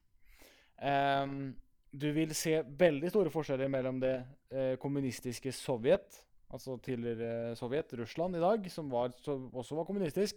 [0.76, 1.54] Um,
[1.92, 4.14] du vil se veldig store forskjeller mellom det
[4.52, 6.20] eh, kommunistiske Sovjet,
[6.52, 10.36] altså tidligere Sovjet, Russland i dag, som var, så, også var kommunistisk,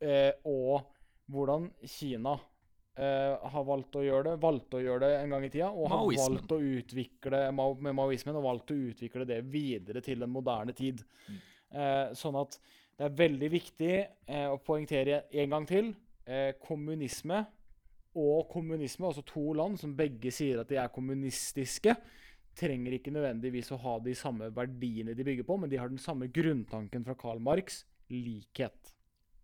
[0.00, 0.86] eh, og
[1.28, 2.38] hvordan Kina
[2.96, 5.90] eh, har valgt å gjøre det, valgte å gjøre det en gang i tida, og
[5.90, 6.24] har Maoismen.
[6.24, 10.76] valgt å utvikle mao- med maoismen, og valgt å utvikle det videre til den moderne
[10.76, 11.02] tid.
[11.28, 11.42] Mm.
[11.74, 12.58] Uh, sånn at
[12.94, 13.94] det er veldig viktig
[14.30, 15.94] uh, å poengtere en gang til.
[16.64, 17.42] Kommunisme
[18.16, 21.92] og kommunisme, altså to land som begge sier at de er kommunistiske,
[22.56, 26.00] trenger ikke nødvendigvis å ha de samme verdiene de bygger på, men de har den
[26.00, 28.94] samme grunntanken fra Karl Marx likhet.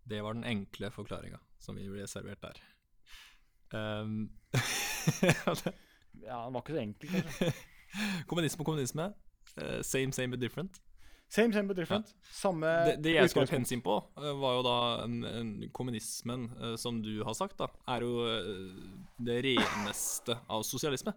[0.09, 2.63] Det var den enkle forklaringa som vi ble servert der.
[3.75, 4.31] Um,
[6.21, 7.51] Ja, Den var ikke så enkel, kanskje.
[8.31, 9.11] kommunisme og kommunisme.
[9.57, 10.81] Uh, same, same but different.
[11.31, 12.11] Same, same but different.
[12.35, 16.49] Samme Det, det jeg skulle pense inn på, eh, var jo da en, en kommunismen,
[16.59, 18.25] eh, som du har sagt, da, er jo
[19.23, 21.15] det reneste av sosialisme.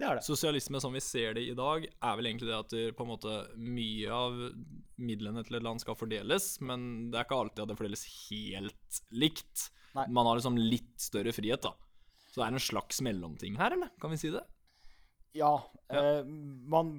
[0.00, 0.24] Det er det.
[0.24, 3.10] Sosialisme som vi ser det i dag, er vel egentlig det at det, på en
[3.12, 4.38] måte mye av
[4.96, 9.02] midlene til et land skal fordeles, men det er ikke alltid at det fordeles helt
[9.12, 9.66] likt.
[9.94, 10.06] Nei.
[10.08, 11.74] Man har liksom litt større frihet, da.
[12.30, 13.90] Så det er en slags mellomting her, eller?
[14.00, 14.44] Kan vi si det?
[15.34, 15.56] Ja.
[15.90, 16.20] Ja.
[16.20, 16.92] Eh, man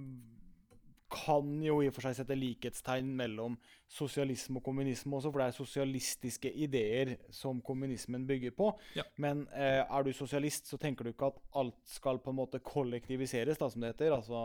[1.12, 3.58] kan jo i og for seg sette likhetstegn mellom
[3.91, 8.69] sosialisme og kommunisme også, for det er sosialistiske ideer som kommunismen bygger på.
[8.95, 9.04] Ja.
[9.19, 12.62] Men eh, er du sosialist, så tenker du ikke at alt skal på en måte
[12.63, 14.15] kollektiviseres, da, som det heter.
[14.15, 14.39] Altså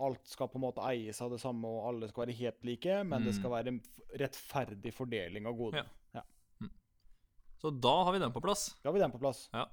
[0.00, 2.98] alt skal på en måte eies av det samme, og alle skal være helt like,
[3.04, 3.38] men det Mm.
[3.38, 3.80] skal være en
[4.18, 5.84] rettferdig fordeling av godene.
[5.84, 5.96] Ja.
[7.60, 8.70] Så da har vi den på plass.
[8.82, 9.44] Da har vi den på plass.
[9.52, 9.66] Ja.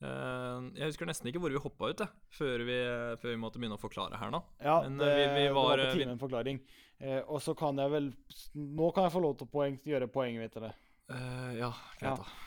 [0.00, 2.76] Eh, jeg husker nesten ikke hvor vi hoppa ut, før vi,
[3.20, 4.40] før vi måtte begynne å forklare her nå.
[4.64, 6.60] Ja, Men, det, vi, vi- var, det var på eh, tide med en forklaring.
[7.00, 8.10] Eh, og så kan jeg vel
[8.54, 10.52] Nå kan jeg få lov til å poeng, gjøre poenget mitt.
[10.56, 10.72] til det.
[11.10, 11.72] ja, Ja.
[11.98, 12.46] greit, da.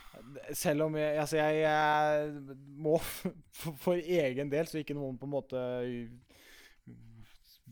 [0.54, 5.26] Selv om jeg, altså jeg, jeg må for, for egen del, så ikke noen på
[5.26, 5.64] en måte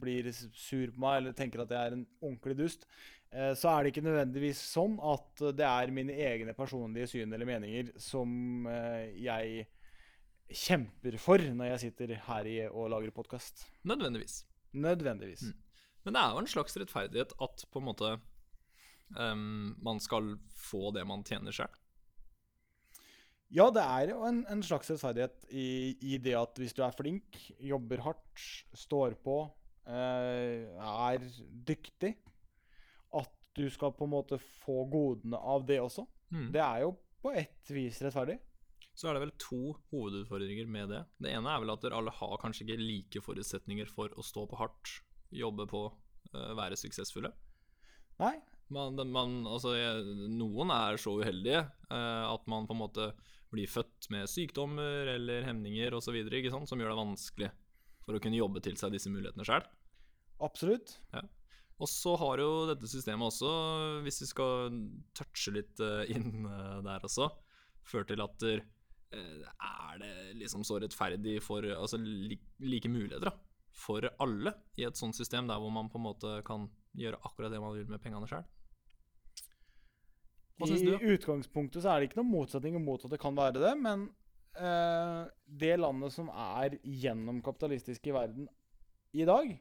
[0.02, 3.21] blir sur på meg eller tenker at jeg er en ordentlig dust, eh,
[3.56, 7.94] så er det ikke nødvendigvis sånn at det er mine egne personlige syn eller meninger
[8.02, 9.70] som eh, jeg
[10.52, 13.64] kjemper for når jeg sitter her i, og lager podkast.
[13.88, 14.42] Nødvendigvis.
[14.76, 15.46] Nødvendigvis.
[15.48, 15.86] Mm.
[16.04, 18.10] Men det er jo en slags rettferdighet at på en måte
[19.16, 21.72] um, man skal få det man tjener sjøl.
[23.52, 26.96] Ja, det er jo en, en slags rettferdighet i, i det at hvis du er
[26.96, 28.44] flink, jobber hardt,
[28.76, 29.40] står på,
[29.88, 31.26] uh, er
[31.68, 32.16] dyktig,
[33.58, 36.06] du skal på en måte få godene av det også.
[36.32, 36.48] Mm.
[36.56, 38.38] Det er jo på ett vis rettferdig.
[38.98, 41.02] Så er det vel to hovedutfordringer med det.
[41.22, 44.46] Det ene er vel at dere alle har kanskje ikke like forutsetninger for å stå
[44.52, 44.98] på hardt,
[45.32, 45.86] jobbe på,
[46.34, 47.32] eh, være suksessfulle.
[48.22, 48.38] Nei,
[48.72, 49.74] Man, man, altså,
[50.32, 51.60] noen er så uheldige
[51.92, 53.08] eh, at man på en måte
[53.52, 56.16] blir født med sykdommer eller hemninger osv.
[56.64, 57.50] som gjør det vanskelig
[58.06, 59.68] for å kunne jobbe til seg disse mulighetene sjøl.
[61.12, 61.32] absolutt.
[61.82, 63.52] Og så har jo dette systemet også,
[64.06, 64.76] hvis vi skal
[65.18, 67.32] touche litt eh, inn eh, der også,
[67.90, 68.62] ført til at eh,
[69.12, 73.34] er det liksom så rettferdig for altså like muligheter da,
[73.74, 77.52] for alle i et sånt system der hvor man på en måte kan gjøre akkurat
[77.54, 78.46] det man vil med pengene sjøl?
[80.62, 80.94] I du?
[81.16, 84.06] utgangspunktet så er det ikke noen motsetning mot at det kan være det, men
[84.54, 85.24] eh,
[85.64, 88.46] det landet som er gjennomkapitalistisk i verden
[89.18, 89.56] i dag,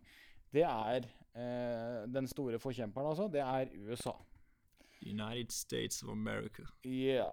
[0.52, 3.28] det er den store forkjemperen, altså.
[3.30, 4.16] Det er USA.
[5.00, 6.66] United States of America.
[6.84, 7.30] Ja.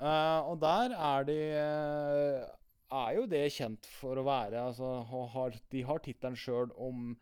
[0.00, 2.48] Eh, og der er de eh,
[2.90, 4.88] Er jo det kjent for å være altså,
[5.34, 7.12] har, De har tittelen sjøl om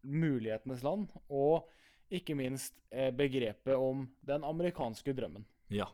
[0.00, 1.68] mulighetenes land, og
[2.08, 5.44] ikke minst eh, begrepet om den amerikanske drømmen.
[5.68, 5.90] Ja.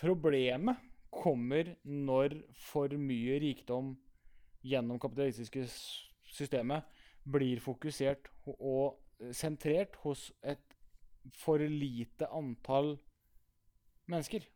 [0.00, 0.80] Problemet
[1.14, 2.34] kommer når
[2.66, 3.92] for mye rikdom
[4.66, 5.62] gjennom kapitalistiske
[6.34, 6.82] systemet
[7.30, 8.98] blir fokusert og
[9.36, 10.62] sentrert hos et
[11.36, 12.94] for lite antall
[14.10, 14.46] mennesker.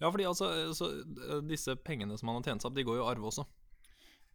[0.00, 2.98] ja, fordi altså, så, eh, disse pengene som man har tjent seg opp, de går
[2.98, 3.46] jo i arv også.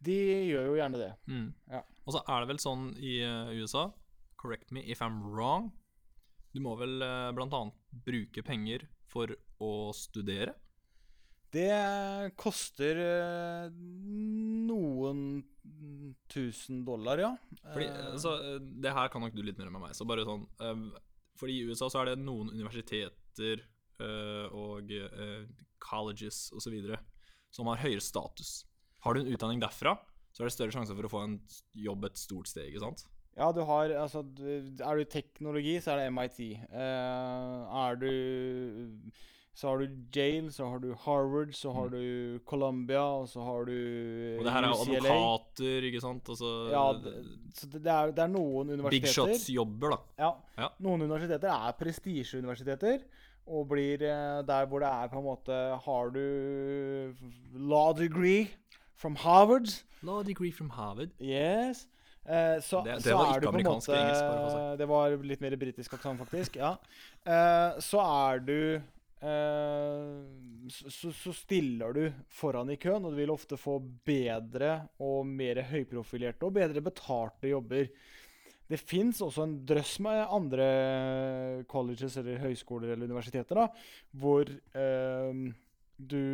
[0.04, 0.16] De
[0.50, 1.12] gjør jo gjerne det.
[1.30, 1.46] Mm.
[1.70, 1.80] Ja.
[2.04, 3.86] Og så er det vel sånn i eh, USA,
[4.40, 5.70] correct me if I'm wrong,
[6.52, 7.00] du må vel
[7.34, 10.54] blant annet bruke penger for å studere?
[11.54, 13.74] Det koster eh,
[14.68, 15.42] noen
[16.30, 17.30] tusen dollar, ja.
[17.72, 20.26] Fordi, Eh, altså, eh, det her kan nok du litt mer med meg, så bare
[20.26, 20.46] sånn
[21.38, 23.64] Fordi i USA så er det noen universiteter
[24.54, 24.90] og
[25.82, 26.98] colleges videre
[27.54, 28.64] som har høyere status.
[29.02, 29.96] Har du en utdanning derfra,
[30.34, 31.36] så er det større sjanse for å få en
[31.78, 33.04] jobb et stort sted, ikke sant?
[33.34, 36.40] Ja, du har Altså, er du teknologi, så er det MIT.
[36.70, 38.10] Eh, er du
[39.54, 39.86] Så har du
[40.16, 44.38] Yale, så har du Harvard, så har du Columbia, og så har du UCLA.
[44.40, 44.96] Og det her er UCLA.
[45.12, 46.28] advokater, ikke sant?
[46.34, 47.12] Altså, Ja, det,
[47.54, 49.98] så det, er, det er noen big shots-jobber, da.
[50.18, 50.68] Ja, Ja.
[50.82, 52.98] Noen universiteter er prestisjeuniversiteter,
[53.46, 57.14] og blir eh, der hvor det er på en måte Har du
[57.54, 58.48] law degree
[58.96, 59.68] from Harvard?
[60.02, 61.10] Law degree from Harvard.
[61.20, 61.86] Yes.
[62.26, 64.58] Eh, så, Det- det så var ikke du på en amerikansk måte engelsk, bare for
[64.58, 64.76] å ha.
[64.76, 66.56] Det var litt mer britisk aksent, faktisk.
[66.56, 66.74] Ja.
[67.26, 68.80] Eh, så er du eh,
[69.24, 75.24] så, så, så stiller du foran i køen, og du vil ofte få bedre og
[75.28, 77.88] mer høyprofilerte og bedre betalte jobber.
[78.68, 80.68] Det fins også en drøss med andre
[81.68, 83.66] colleges eller høyskoler eller universiteter da,
[84.16, 85.42] hvor eh,
[85.96, 86.24] du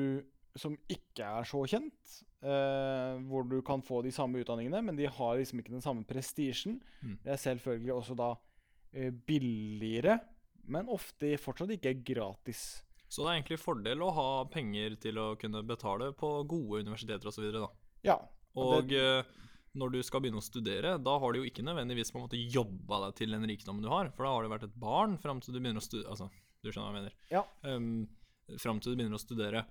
[0.58, 5.08] som ikke er så kjent, eh, hvor du kan få de samme utdanningene, men de
[5.10, 6.80] har liksom ikke den samme prestisjen.
[7.02, 7.18] Mm.
[7.24, 8.30] Det er selvfølgelig også da
[8.92, 10.18] eh, billigere,
[10.68, 12.82] men ofte fortsatt ikke gratis.
[13.10, 17.30] Så det er egentlig fordel å ha penger til å kunne betale på gode universiteter
[17.30, 17.48] osv.
[18.06, 18.16] Ja.
[18.60, 19.24] Og det...
[19.78, 22.38] når du skal begynne å studere, da har du jo ikke nødvendigvis på en måte
[22.38, 25.42] jobba deg til den rikdommen du har, for da har du vært et barn fram
[25.42, 26.30] til du begynner å studere Altså,
[26.62, 27.18] du skjønner hva jeg mener.
[27.34, 27.42] Ja.
[27.66, 29.64] Um, fram til du begynner å studere.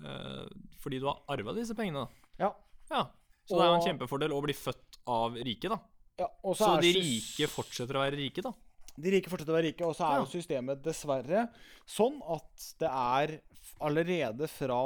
[0.00, 0.46] Uh,
[0.80, 2.32] fordi du har arva disse pengene, da.
[2.46, 2.52] ja.
[2.88, 3.04] Ja.
[3.48, 5.78] Så det er jo en kjempefordel å bli født av rike, da.
[6.20, 6.28] ja.
[6.44, 8.52] Og Så er de rike fortsetter å være rike, da.
[9.00, 10.24] De rike fortsetter å være rike, og så er Ja.
[10.24, 11.48] jo systemet dessverre
[11.86, 13.40] sånn at det er
[13.80, 14.78] allerede fra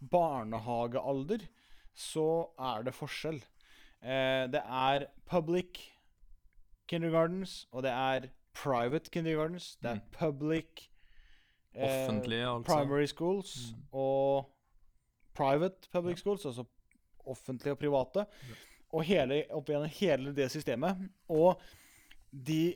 [0.00, 1.46] barnehagealder
[1.98, 2.24] så
[2.58, 3.40] er det forskjell.
[4.02, 5.80] Eh, det er public
[6.88, 9.76] kindergartens, og det er private kindergartens.
[9.82, 10.88] Det er public
[11.74, 12.64] eh, Offentlige, altså.
[12.72, 13.82] primary schools Mm.
[13.92, 14.46] og
[15.34, 16.64] private public schools, altså
[17.26, 18.26] offentlige og private.
[18.92, 20.96] Og hele, opp gjennom hele det systemet.
[21.28, 21.60] Og
[22.32, 22.74] de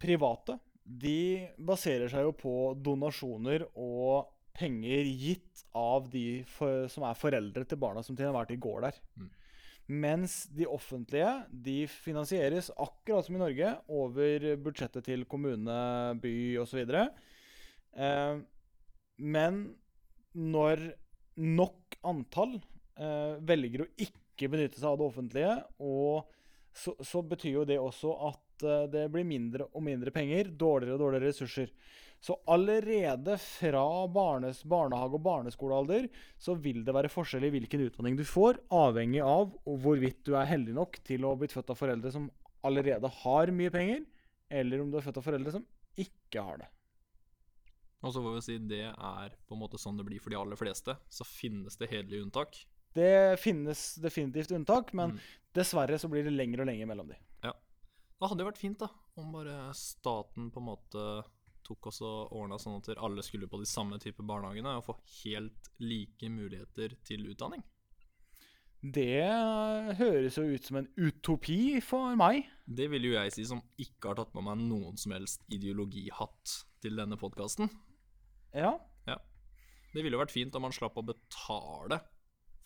[0.00, 7.18] private, de baserer seg jo på donasjoner og penger gitt av de for, som er
[7.18, 8.98] foreldre til barna som til enhver tid går der.
[9.20, 9.28] Mm.
[9.90, 15.78] Mens de offentlige de finansieres akkurat som i Norge over budsjettet til kommune,
[16.22, 16.82] by osv.
[16.86, 18.42] Eh,
[19.18, 19.62] men
[20.34, 20.84] når
[21.40, 22.58] nok antall
[23.00, 26.30] eh, velger å ikke benytte seg av det offentlige, og
[26.76, 30.96] så, så betyr jo det også at eh, det blir mindre og mindre penger, dårligere
[30.96, 31.70] og dårligere ressurser.
[32.20, 38.18] Så allerede fra barnes, barnehage- og barneskolealder så vil det være forskjell i hvilken utdanning
[38.18, 41.80] du får, avhengig av hvorvidt du er heldig nok til å ha blitt født av
[41.80, 42.28] foreldre som
[42.62, 44.04] allerede har mye penger,
[44.50, 45.64] eller om du er født av foreldre som
[45.96, 46.68] ikke har det.
[48.02, 50.38] Og så får vi si det er på en måte sånn det blir for de
[50.40, 50.94] aller fleste.
[51.12, 52.62] Så finnes det hederlige unntak.
[52.96, 55.18] Det finnes definitivt unntak, men Mm.
[55.54, 57.16] dessverre så blir det lenger og lenger mellom de.
[58.20, 61.04] Det hadde jo vært fint da, om bare staten på en måte
[61.64, 64.96] tok oss og ordna sånn at alle skulle på de samme type barnehagene og få
[65.22, 67.64] helt like muligheter til utdanning.
[68.80, 69.24] Det
[69.98, 72.46] høres jo ut som en utopi for meg.
[72.64, 76.54] Det vil jo jeg si som ikke har tatt med meg noen som helst ideologihatt
[76.80, 77.68] til denne podkasten.
[78.56, 78.76] Ja.
[79.90, 81.98] Det ville jo vært fint om man slapp å betale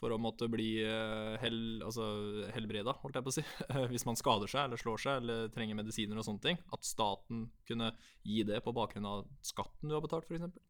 [0.04, 2.04] for å måtte bli eh, hel, altså,
[2.52, 3.44] helbreda, holdt jeg på å si.
[3.94, 6.58] Hvis man skader seg eller slår seg eller trenger medisiner og sånne ting.
[6.76, 10.60] At staten kunne gi det på bakgrunn av skatten du har betalt, f.eks.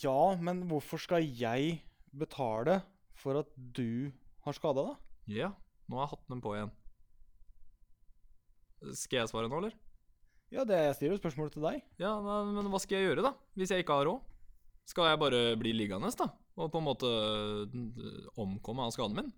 [0.00, 1.82] Ja, men hvorfor skal jeg
[2.16, 2.80] betale
[3.20, 4.08] for at du
[4.46, 5.02] har skada deg?
[5.36, 5.50] Ja,
[5.90, 6.72] nå har jeg hatt dem på igjen.
[8.96, 9.76] Skal jeg svare nå, eller?
[10.52, 11.84] Ja, det jeg stiller jo spørsmålet til deg.
[12.00, 13.34] Ja, men, men hva skal jeg gjøre, da?
[13.58, 14.32] Hvis jeg ikke har råd?
[14.88, 16.28] Skal jeg bare bli liggende, da?
[16.54, 19.32] Og på en måte øh, omkomme av skaden min?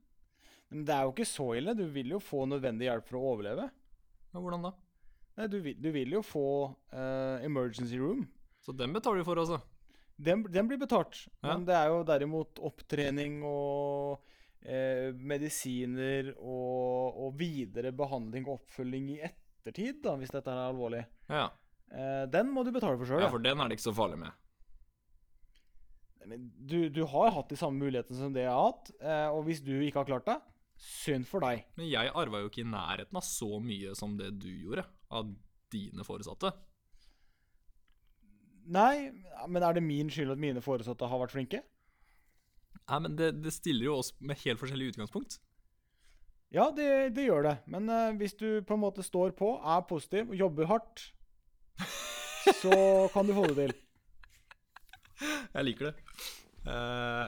[0.72, 1.76] Men det er jo ikke så ille.
[1.78, 3.68] Du vil jo få nødvendig hjelp for å overleve.
[4.32, 4.72] Ja, hvordan da?
[5.36, 6.46] Nei, du, vil, du vil jo få
[6.92, 8.24] uh, emergency room.
[8.64, 9.60] Så den betaler du for, altså?
[10.16, 11.22] Den, den blir betalt.
[11.42, 11.52] Ja.
[11.52, 14.24] Men det er jo derimot opptrening og
[14.64, 21.04] eh, medisiner og, og videre behandling og oppfølging i ettertid, da, hvis dette er alvorlig.
[21.28, 21.50] Ja,
[21.86, 23.22] Eh, den må du betale for sjøl.
[23.22, 24.34] ja for den er det ikke så farlig med.
[26.26, 29.46] Men du, du har hatt de samme mulighetene som det jeg har hatt, eh, og
[29.46, 30.36] hvis du ikke har klart det,
[30.82, 31.64] synd for deg.
[31.78, 34.84] Men jeg arva jo ikke i nærheten av så mye som det du gjorde,
[35.14, 35.30] av
[35.72, 36.52] dine foresatte.
[38.66, 39.12] Nei,
[39.46, 41.62] men er det min skyld at mine foresatte har vært flinke?
[42.86, 45.38] Nei, men det, det stiller jo oss med helt forskjellig utgangspunkt.
[46.54, 47.56] Ja, det, det gjør det.
[47.70, 51.08] Men uh, hvis du på en måte står på, er positiv og jobber hardt,
[52.62, 52.76] så
[53.14, 53.74] kan du få det til.
[55.20, 55.94] Jeg liker det.
[56.66, 56.72] Uh,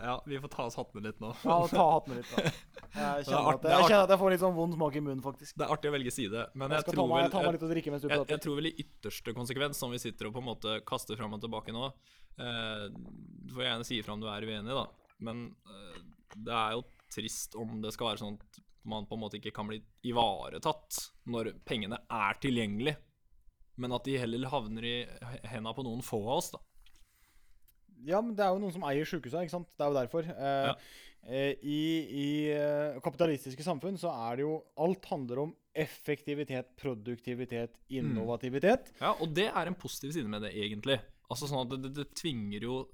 [0.03, 1.31] ja, vi får ta oss hattene litt nå.
[1.47, 2.51] Ja, ta hattene litt, da.
[2.89, 5.23] Jeg er kjenner, at, jeg kjenner at jeg får litt sånn vond smak i munnen,
[5.23, 5.55] faktisk.
[5.55, 8.59] Det er artig å velge side, men Jeg jeg, tror meg, vel jeg, jeg tror
[8.59, 11.75] vel i ytterste konsekvens, som vi sitter og på en måte kaster fram og tilbake
[11.77, 14.87] nå uh, Du får gjerne si ifra om du er uenig, da,
[15.29, 16.01] men uh,
[16.35, 19.53] det er jo trist om det skal være sånn at man på en måte ikke
[19.55, 19.79] kan bli
[20.09, 20.99] ivaretatt
[21.31, 22.97] når pengene er tilgjengelig,
[23.79, 24.97] men at de heller havner i
[25.47, 26.63] henda på noen få av oss, da.
[28.07, 29.69] Ja, men det er jo noen som eier sjukehusa, ikke sant?
[29.77, 30.23] Det er jo derfor.
[30.29, 30.75] Eh, Ja.
[31.29, 31.79] eh, I
[32.09, 37.99] i eh, kapitalistiske samfunn så er det jo Alt handler om effektivitet, produktivitet, Mm.
[38.13, 38.93] innovativitet.
[39.01, 41.01] Ja, og det er en positiv side med det, egentlig.
[41.31, 42.89] Altså sånn at det, det, det tvinger jo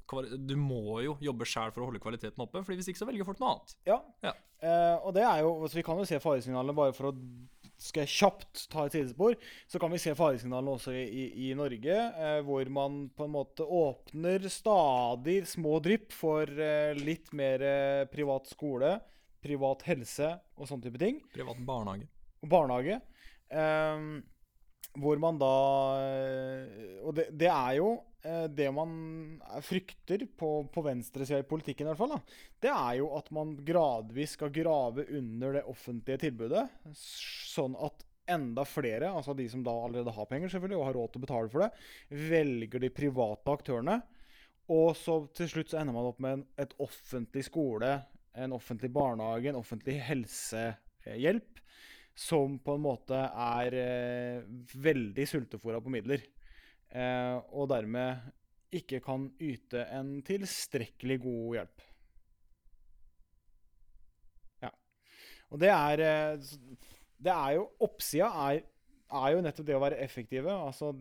[0.45, 3.25] Du må jo jobbe sjæl for å holde kvaliteten oppe, Fordi hvis ikke så velger
[3.25, 3.77] folk noe annet.
[3.87, 4.01] Ja.
[4.25, 4.33] Ja.
[4.61, 7.15] Eh, og det er jo altså Vi kan jo se faresignalene bare for å
[7.79, 9.37] jeg kjapt ta et sidespor,
[9.71, 13.35] så kan vi se faresignalene også i, i, i Norge, eh, hvor man på en
[13.35, 18.97] måte åpner stadig små drypp for eh, litt mer eh, privat skole,
[19.45, 21.21] privat helse og sånne type ting.
[21.35, 22.09] Privat barnehage.
[22.45, 23.01] Barnehage.
[23.51, 24.09] Eh,
[24.95, 25.55] hvor man da
[25.99, 28.93] eh, Og det, det er jo det man
[29.67, 33.51] frykter på, på venstresida i politikken, i hvert fall, da, det er jo at man
[33.67, 36.65] gradvis skal grave under det offentlige tilbudet,
[36.97, 41.13] sånn at enda flere, altså de som da allerede har penger selvfølgelig, og har råd
[41.13, 41.71] til å betale for det,
[42.33, 43.99] velger de private aktørene.
[44.73, 47.91] Og så til slutt så ender man opp med en, et offentlig skole,
[48.35, 51.61] en offentlig barnehage, en offentlig helsehjelp,
[52.15, 54.49] som på en måte er eh,
[54.81, 56.23] veldig sultefòra på midler.
[56.95, 58.23] Eh, og dermed
[58.75, 61.83] ikke kan yte en tilstrekkelig god hjelp.
[64.63, 64.71] Ja.
[65.51, 66.53] Og det er eh,
[67.25, 68.63] Det er jo Oppsida er,
[69.11, 70.55] er jo nettopp det å være effektive.
[70.55, 70.93] Altså,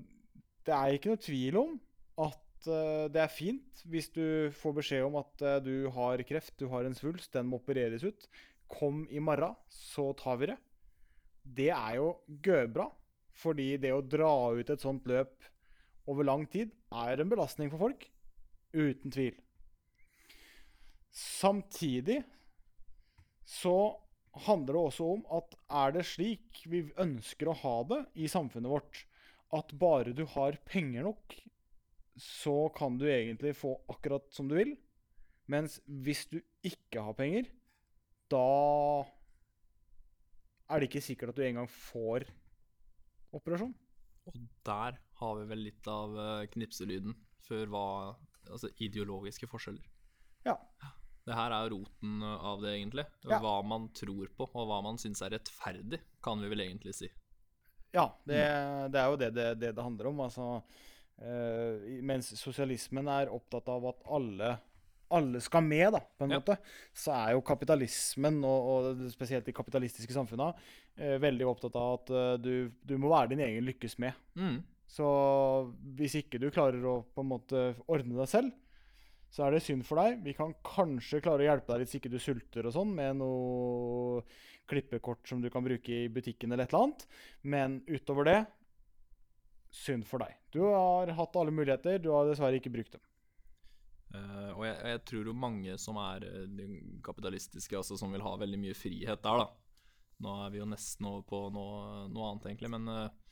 [0.65, 1.77] det er ikke noe tvil om
[2.23, 4.25] at uh, det er fint hvis du
[4.55, 8.05] får beskjed om at uh, du har kreft, du har en svulst, den må opereres
[8.05, 8.27] ut.
[8.71, 10.59] Kom i morgen, så tar vi det.
[11.43, 12.13] Det er jo
[12.45, 12.87] gøbra.
[13.33, 15.33] Fordi det å dra ut et sånt løp
[16.09, 18.05] over lang tid er en belastning for folk.
[18.73, 19.35] Uten tvil.
[21.13, 22.23] Samtidig
[23.45, 23.93] så
[24.47, 28.71] handler det også om at er det slik vi ønsker å ha det i samfunnet
[28.71, 29.03] vårt,
[29.53, 31.35] at bare du har penger nok,
[32.17, 34.73] så kan du egentlig få akkurat som du vil.
[35.49, 37.49] Mens hvis du ikke har penger,
[38.31, 39.05] da
[40.71, 42.25] er det ikke sikkert at du engang får
[43.35, 43.73] operasjon.
[44.29, 47.15] Og der har vi vel litt av eh, knipselyden
[47.47, 47.87] før hva
[48.51, 49.85] Altså ideologiske forskjeller.
[50.43, 50.57] Ja.
[51.23, 53.05] Det her er roten av det, egentlig.
[53.23, 53.37] Ja.
[53.39, 57.07] Hva man tror på, og hva man syns er rettferdig, kan vi vel egentlig si.
[57.95, 58.41] Ja, det,
[58.91, 60.19] det er jo det det, det det handler om.
[60.25, 60.49] Altså,
[61.23, 64.51] eh, mens sosialismen er opptatt av at alle,
[65.13, 66.41] alle skal med, da, på en Ja.
[66.43, 66.57] måte,
[66.91, 70.51] så er jo kapitalismen, og, og spesielt de kapitalistiske samfunna,
[70.97, 74.19] eh, veldig opptatt av at uh, du, du må være din egen lykkes med.
[74.35, 74.59] Mm.
[74.93, 75.05] Så
[75.97, 78.51] hvis ikke du klarer å på en måte ordne deg selv,
[79.33, 80.19] så er det synd for deg.
[80.21, 84.21] Vi kan kanskje klare å hjelpe deg hvis ikke du sulter og sånn, med noe
[84.69, 87.07] klippekort som du kan bruke i butikken eller et eller annet.
[87.41, 88.37] Men utover det
[89.73, 90.37] synd for deg.
[90.53, 93.03] Du har hatt alle muligheter, du har dessverre ikke brukt dem.
[94.13, 98.35] Uh, og jeg, jeg tror jo mange som er eh, kapitalistiske, altså som vil ha
[98.37, 99.47] veldig mye frihet der, da.
[100.21, 103.22] Nå er vi jo nesten over på noe, noe annet, egentlig, men eh,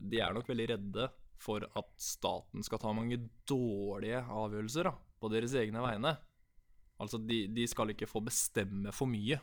[0.00, 1.06] de er nok veldig redde
[1.42, 3.16] for at staten skal ta mange
[3.50, 4.92] dårlige avgjørelser da,
[5.22, 6.12] på deres egne vegne.
[7.02, 9.40] Altså, de, de skal ikke få bestemme for mye.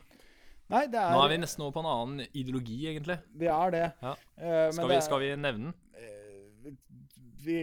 [0.70, 3.18] Nei, det er, Nå er vi nesten over på en annen ideologi, egentlig.
[3.36, 3.82] det, er det.
[4.00, 4.12] Ja.
[4.38, 5.74] Uh, men Skal det vi, er- skal vi nevne den?
[5.98, 6.76] Uh,
[7.42, 7.56] vi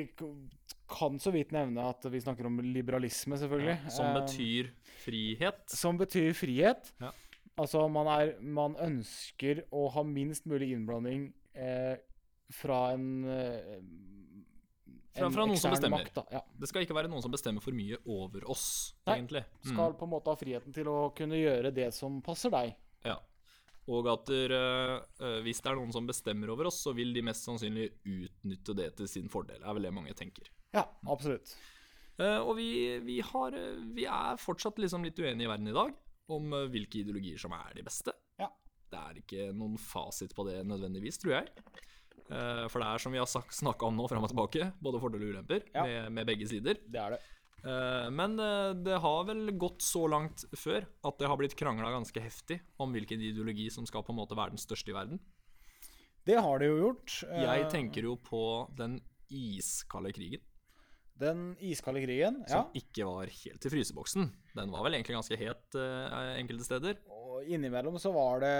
[0.88, 3.78] kan så vidt nevne at vi snakker om liberalisme, selvfølgelig.
[3.96, 4.70] Som Eh, betyr
[5.06, 5.64] frihet.
[5.72, 6.92] Som betyr frihet.
[7.02, 7.12] Ja.
[7.58, 11.96] Altså, man, er, man ønsker å ha minst mulig innblanding eh,
[12.54, 13.88] fra en en
[15.18, 16.04] Fra- fra noen som bestemmer.
[16.06, 16.20] Makt.
[16.32, 16.44] Ja.
[16.62, 19.42] Det skal ikke være noen som bestemmer for mye over oss, Nei, egentlig.
[19.64, 19.72] Mm.
[19.72, 22.76] Skal på en måte ha friheten til å kunne gjøre det som passer deg.
[23.08, 23.16] Ja.
[23.88, 27.48] Og at eh, hvis det er noen som bestemmer over oss, så vil de mest
[27.48, 30.52] sannsynlig utnytte det til sin fordel, er vel det mange tenker.
[30.76, 31.56] Ja, absolutt.
[32.18, 35.76] Uh, og vi, vi, har, eh, vi er fortsatt liksom litt uenige i verden i
[35.76, 35.92] dag
[36.34, 38.14] om eh, hvilke ideologier som er de beste.
[38.42, 38.50] Ja.
[38.90, 41.52] Det er ikke noen fasit på det nødvendigvis, tror jeg.
[42.30, 45.30] Eh, for det er som vi har snakka om nå, fram og tilbake, både fordeler
[45.30, 45.84] og ulemper Ja.
[45.88, 46.76] med, med begge sider.
[46.88, 47.20] Det er det.
[47.64, 51.90] Eh, Men eh, det har vel gått så langt før at det har blitt krangla
[51.96, 55.20] ganske heftig om hvilken ideologi som skal på en måte være den største i verden.
[56.28, 57.22] Det har det jo gjort.
[57.32, 58.42] Jeg tenker jo på
[58.76, 59.00] den
[59.32, 60.42] iskalde krigen,
[61.18, 62.42] Den iskalde krigen.
[62.46, 62.62] Ja.
[62.62, 64.28] som ikke var helt i fryseboksen.
[64.58, 67.00] Den var vel egentlig ganske het uh, enkelte steder.
[67.10, 68.58] Og innimellom så var det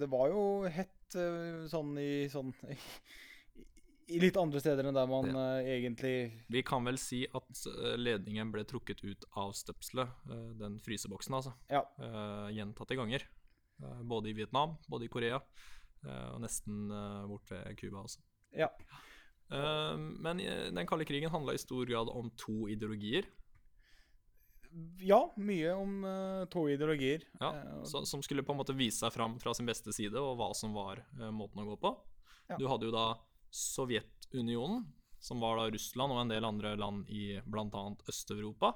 [0.00, 2.52] Det var jo hett uh, sånn i sånn
[4.10, 6.14] I litt andre steder enn der man eh, egentlig
[6.50, 7.60] Vi kan vel si at
[7.94, 11.84] ledningen ble trukket ut av støpselet, uh, den fryseboksen altså, Ja.
[12.00, 13.28] Uh, gjentatte ganger.
[13.80, 15.38] Både i Vietnam, både i Korea,
[16.04, 16.90] og nesten
[17.30, 18.20] bort ved Cuba også.
[18.52, 18.68] ja.
[19.50, 23.26] Eh, Men eh, den kalde krigen handla i stor grad om to ideologier,
[25.02, 27.24] Ja, mye om eh, to ideologier.
[27.40, 27.50] ja,
[27.82, 30.54] Eh, som skulle på en måte vise seg fram fra sin beste side, og hva
[30.54, 31.90] som var måten å gå på.
[32.48, 32.56] Ja.
[32.56, 33.18] Du hadde jo da
[33.50, 34.84] Sovjetunionen,
[35.18, 37.82] som var da Russland og en del andre land i bl.a.
[38.06, 38.70] Øst-Europa,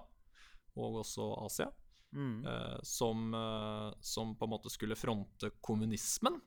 [0.75, 1.71] og også Asia,
[2.11, 2.43] mm.
[2.83, 3.31] som,
[4.03, 6.41] som på en måte skulle fronte kommunismen.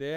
[0.00, 0.16] Det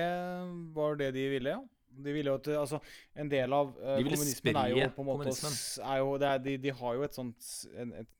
[0.73, 1.61] var det de ville, ja.
[1.95, 2.79] De ville jo at altså,
[3.15, 6.55] En del av uh, De kommunismen er jo på en måte jo, det er, de,
[6.65, 8.11] de har jo et sånt en, et,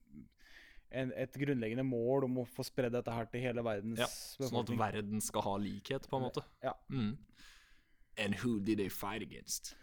[1.02, 4.10] en, et grunnleggende mål om å få spredd dette her til hele verdens Ja,
[4.48, 6.42] Sånn at verden skal ha likhet, på en måte.
[6.64, 6.74] Ja.
[6.90, 7.14] Mm.
[8.18, 9.76] And who did they fight against?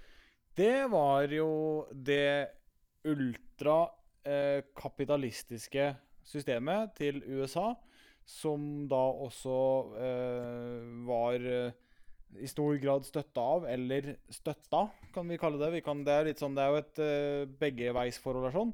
[0.57, 2.49] Det var jo det
[3.09, 7.75] ultrakapitalistiske systemet til USA,
[8.25, 11.73] som da også eh, var eh,
[12.41, 15.73] i stor grad støtta av, eller støtta, kan vi kalle det.
[15.77, 18.73] Vi kan, det, er litt sånn, det er jo et uh, beggeveisforhold her, sånn.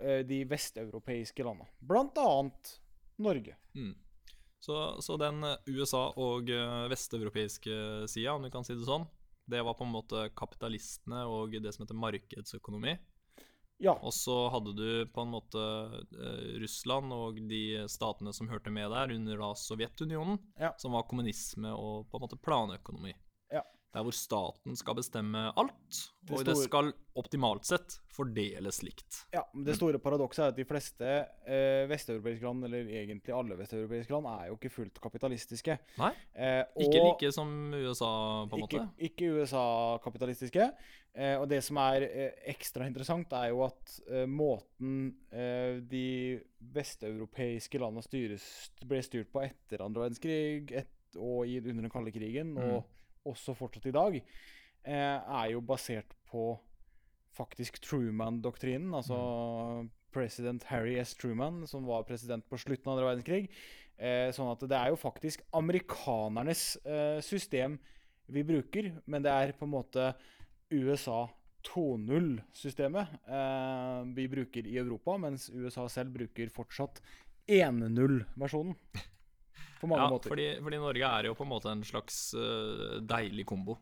[0.00, 1.70] Uh, de vesteuropeiske landene.
[1.80, 2.74] Blant annet
[3.22, 3.56] Norge.
[3.76, 3.94] Mm.
[4.66, 9.04] Så, så den eh, USA- og eh, vesteuropeiske sida, om du kan si det sånn,
[9.46, 12.96] det var på en måte kapitalistene og det som heter markedsøkonomi.
[13.78, 13.92] Ja.
[14.00, 15.60] Og så hadde du på en måte
[16.16, 20.72] eh, Russland og de statene som hørte med der, under da Sovjetunionen, Ja.
[20.80, 23.12] som var kommunisme og på en måte planøkonomi.
[23.52, 23.60] Ja.
[23.94, 29.22] Der hvor staten skal bestemme alt, Det og det skal optimalt sett fordeles likt.
[29.32, 31.06] Ja, men Det store paradokset er at de fleste
[31.46, 35.78] eh, vesteuropeiske land, eller egentlig alle vesteuropeiske land, er jo ikke fullt kapitalistiske.
[36.00, 38.10] Nei, Eh, ikke like som USA,
[38.50, 39.08] på en ikke, måte.
[39.08, 40.70] ikke USA-kapitalistiske.
[41.16, 46.42] Eh, og det som er eh, ekstra interessant, er jo at eh, måten eh, de
[46.76, 48.44] vesteuropeiske landene styres,
[48.84, 52.76] ble styrt på etter andre verdenskrig et, og i, under den kalde krigen, Mm.
[52.76, 54.18] og også fortsatt i dag,
[54.84, 54.92] eh,
[55.40, 56.58] er jo basert på
[57.36, 58.92] faktisk Truman-doktrinen.
[58.94, 59.90] Altså Mm.
[60.12, 61.14] president Harry S.
[61.14, 63.48] Truman, som var president på slutten av andre verdenskrig.
[63.98, 67.78] Eh, sånn at det er jo faktisk amerikanernes eh, system
[68.28, 70.14] vi bruker, men det er på en måte
[70.70, 71.28] USA
[71.66, 77.00] 2.0-systemet eh, vi bruker i Europa, mens USA selv bruker fortsatt
[77.50, 78.74] 1.0-versjonen.
[79.80, 80.30] På mange Ja, måter.
[80.32, 83.76] fordi, fordi Norge er jo på en måte en slags uh, deilig kombo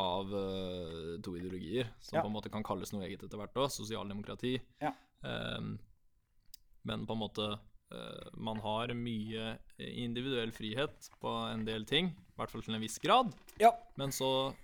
[0.00, 2.22] av uh, to ideologier, som Ja.
[2.24, 4.56] på en måte kan kalles noe eget etter hvert òg, sosialdemokrati.
[4.82, 4.94] Ja.
[5.22, 5.76] Um,
[6.84, 7.44] men på en måte
[7.92, 12.82] uh, Man har mye individuell frihet på en del ting, i hvert fall til en
[12.82, 13.34] viss grad.
[13.60, 13.70] Ja.
[14.00, 14.54] Men så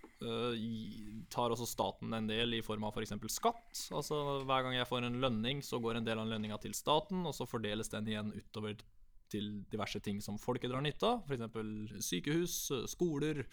[1.32, 3.14] tar også staten en del i form av f.eks.
[3.32, 3.84] skatt.
[3.96, 7.24] Altså Hver gang jeg får en lønning, så går en del av lønninga til staten,
[7.26, 8.76] og så fordeles den igjen utover
[9.30, 11.24] til diverse ting som folket drar nytte av.
[11.30, 12.06] F.eks.
[12.06, 12.60] sykehus,
[12.90, 13.44] skoler,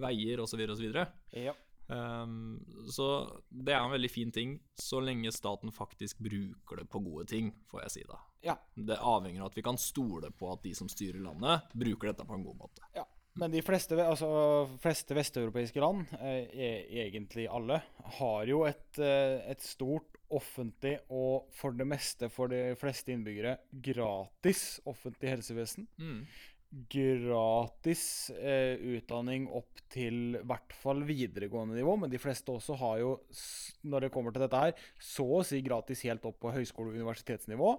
[0.00, 0.62] veier osv.
[0.72, 1.00] osv.
[1.36, 1.54] Ja.
[1.86, 2.58] Um,
[2.90, 3.06] så
[3.48, 7.52] det er en veldig fin ting, så lenge staten faktisk bruker det på gode ting,
[7.70, 8.18] får jeg si da.
[8.46, 8.56] Ja.
[8.74, 12.26] Det avhenger av at vi kan stole på at de som styrer landet, bruker dette
[12.26, 12.88] på en god måte.
[12.96, 13.06] Ja.
[13.36, 14.28] Men de fleste, altså,
[14.80, 17.82] fleste vesteuropeiske land, eh, e- egentlig alle,
[18.18, 23.58] har jo et, eh, et stort offentlig og for det meste for de fleste innbyggere
[23.70, 25.86] gratis offentlig helsevesen.
[26.00, 26.24] Mm.
[26.90, 32.98] Gratis eh, utdanning opp til i hvert fall videregående nivå, men de fleste også har
[33.04, 33.12] jo,
[33.86, 36.98] når det kommer til dette her, så å si gratis helt opp på høyskole- og
[36.98, 37.70] universitetsnivå.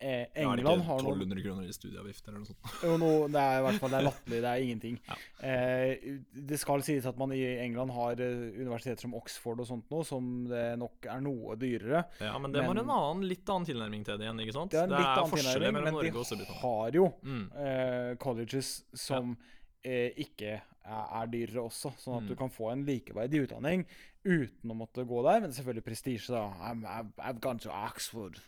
[0.00, 2.82] Eh, Ja, er det England ikke har noen 1200 kroner i studieavgift eller noe sånt?
[2.84, 4.38] jo, no, det er i hvert fall det er latterlig.
[4.44, 4.98] Det er ingenting.
[5.08, 5.16] Ja.
[5.48, 6.18] Eh,
[6.48, 10.04] det skal sies at man i England har eh, universiteter som Oxford og sånt noe,
[10.06, 12.04] som det nok er noe dyrere.
[12.20, 14.70] Ja, men det var Men- en annen, litt annen tilnærming til det igjen, ikke sant?
[14.70, 17.44] Det er en litt annen forskjeller mellom men Norge og de har jo Mm.
[17.58, 19.36] eh, colleges som
[19.84, 22.28] eh, ikke er, er dyrere også, sånn at Mm.
[22.28, 23.84] du kan få en likeverdig utdanning
[24.28, 25.40] uten å måtte gå der.
[25.44, 26.44] Men selvfølgelig prestisje, da.
[26.60, 28.42] I'm, I've, I've gone to Oxford.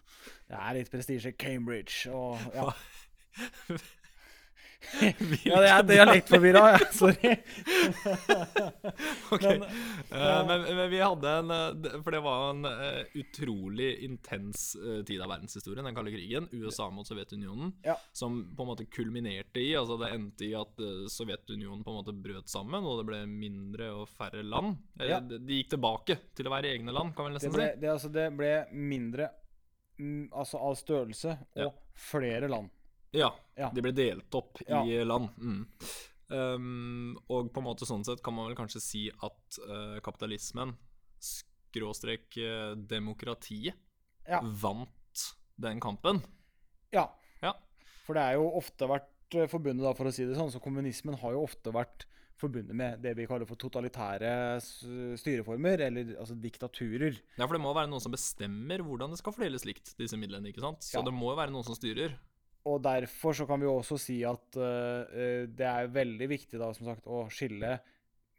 [0.50, 1.32] Det er litt prestisje.
[1.40, 2.68] Cambridge og ja.
[5.44, 6.78] ja, det er dialektforvirra, ja.
[7.00, 7.36] Sorry.
[9.30, 9.42] Ok.
[9.42, 14.72] Men, uh, men, men vi hadde en eh, For det var en uh, utrolig intens
[14.80, 16.48] uh, tid av verdenshistorien, den kalde krigen.
[16.50, 17.72] USA mot Sovjetunionen.
[17.86, 17.94] Ja.
[18.12, 22.16] Som på en måte kulminerte i Altså det endte i at Sovjetunionen på en måte
[22.16, 24.74] brøt sammen, og det ble mindre og færre land.
[24.98, 25.20] Ja.
[25.22, 27.80] de, de gikk tilbake til å være egne land, kan vi Det nesten ble, si.
[27.84, 29.30] det, altså, det ble mindre
[30.00, 31.70] mm, altså av størrelse og Ja.
[32.10, 32.72] flere land.
[33.12, 33.70] Ja, Ja.
[33.74, 34.82] de ble delt opp Ja.
[34.84, 35.30] i land.
[35.38, 35.66] Mm.
[36.30, 40.76] Um, og på en måte sånn sett kan man vel kanskje si at uh, kapitalismen,
[41.18, 43.74] skråstrek uh, demokratiet,
[44.28, 44.40] Ja.
[44.42, 46.22] vant den kampen.
[46.92, 47.08] Ja.
[47.42, 47.54] Ja.
[48.06, 50.60] For det er jo ofte vært eh, forbundet, da, for å si det sånn, så
[50.62, 52.06] kommunismen har jo ofte vært
[52.40, 54.30] forbundet med det vi kaller for totalitære
[55.20, 57.18] styreformer, eller altså diktaturer.
[57.36, 60.48] Ja, for det må være noen som bestemmer hvordan det skal fordeles likt, disse midlene,
[60.48, 60.82] ikke sant?
[60.86, 62.14] Så det må jo være noen som styrer.
[62.68, 66.90] Og derfor så kan vi også si at eh, det er veldig viktig da, som
[66.90, 67.78] sagt, å skille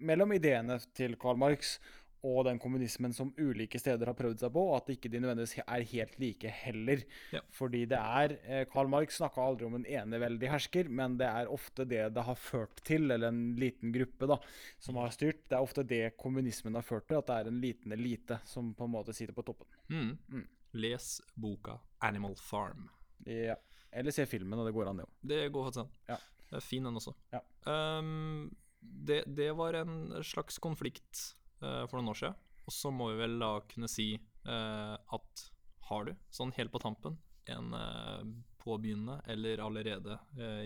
[0.02, 1.78] mellom ideene til Karl Marx
[2.22, 5.64] og den kommunismen som ulike steder har prøvd seg på, og at ikke de nødvendigvis
[5.64, 7.02] er helt like heller.
[7.34, 7.42] Ja.
[7.58, 11.50] Fordi det er eh, Karl Marx snakka aldri om en eneveldig hersker, men det er
[11.50, 14.38] ofte det det har ført til, eller en liten gruppe da,
[14.78, 15.48] som har styrt.
[15.50, 18.70] Det er ofte det kommunismen har ført til, at det er en liten elite som
[18.78, 19.74] på en måte sitter på toppen.
[19.90, 20.14] Mm.
[20.30, 20.48] Mm.
[20.78, 22.86] Les boka 'Animal Farm'.
[23.26, 23.58] Ja.
[23.92, 25.16] Eller se filmen, og det går an, det òg.
[25.28, 25.96] Det går faktisk an.
[26.08, 26.18] Ja.
[26.52, 27.14] Det er fin, den også.
[27.32, 27.42] Ja.
[27.68, 31.26] Um, det, det var en slags konflikt
[31.64, 32.40] uh, for noen år siden.
[32.68, 34.14] Og så må vi vel da kunne si
[34.48, 35.46] uh, at
[35.90, 37.18] har du, sånn helt på tampen,
[37.52, 38.24] en uh,
[38.62, 40.20] påbegynnende eller allerede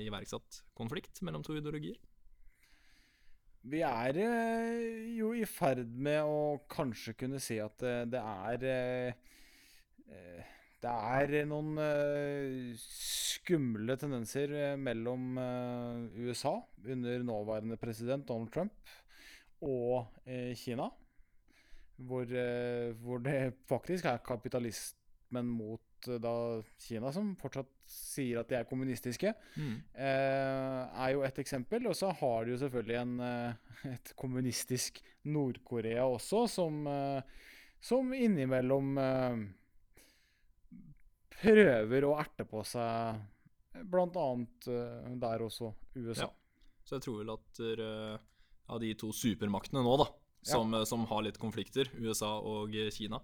[0.04, 1.96] iverksatt konflikt mellom to ideologier?
[3.66, 4.20] Vi er
[5.16, 7.80] jo i ferd med å kanskje kunne si at
[8.12, 9.16] det er
[10.84, 18.94] Det er noen uh, skumle tendenser eh, mellom uh, USA under nåværende president Donald Trump
[19.66, 20.92] og uh, Kina.
[21.96, 22.28] Hvor,
[23.00, 26.34] hvor det faktisk er kapitalismen mot da
[26.84, 29.78] Kina som fortsatt sier at de er kommunistiske Mm.
[29.96, 31.88] er jo et eksempel.
[31.88, 33.16] Og så har de jo selvfølgelig en,
[33.96, 36.84] et kommunistisk Nord-Korea også, som,
[37.80, 39.00] som innimellom
[41.42, 43.22] prøver å erte på seg
[43.92, 46.30] blant annet eh, der også USA.
[46.30, 46.32] Ja.
[46.86, 48.18] Så jeg tror vel at uh,
[48.72, 50.06] av de to supermaktene nå, da,
[50.46, 50.84] som, ja.
[50.86, 53.20] som har litt konflikter, USA og eh, Kina,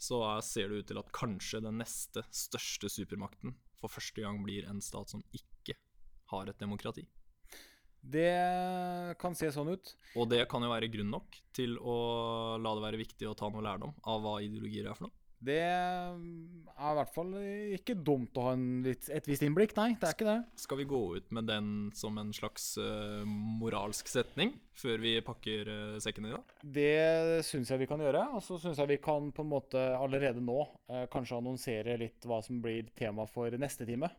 [0.00, 4.38] så er, ser det ut til at kanskje den neste største supermakten for første gang
[4.44, 5.76] blir en stat som ikke
[6.30, 7.08] har et demokrati.
[8.00, 8.30] Det
[9.20, 9.90] kan se sånn ut.
[10.16, 11.96] Og det kan jo være grunn nok til å
[12.56, 15.19] la det være viktig å ta noe lærdom av hva ideologier er for noe.
[15.40, 17.32] Det er i hvert fall
[17.76, 19.94] ikke dumt å ha en litt, et visst innblikk, nei.
[20.00, 20.38] Det er ikke det.
[20.60, 25.70] Skal vi gå ut med den som en slags uh, moralsk setning før vi pakker
[25.70, 26.54] uh, sekken i dag?
[26.60, 28.26] Det syns jeg vi kan gjøre.
[28.36, 32.28] Og så syns jeg vi kan på en måte allerede nå uh, kanskje annonsere litt
[32.28, 34.12] hva som blir tema for neste time.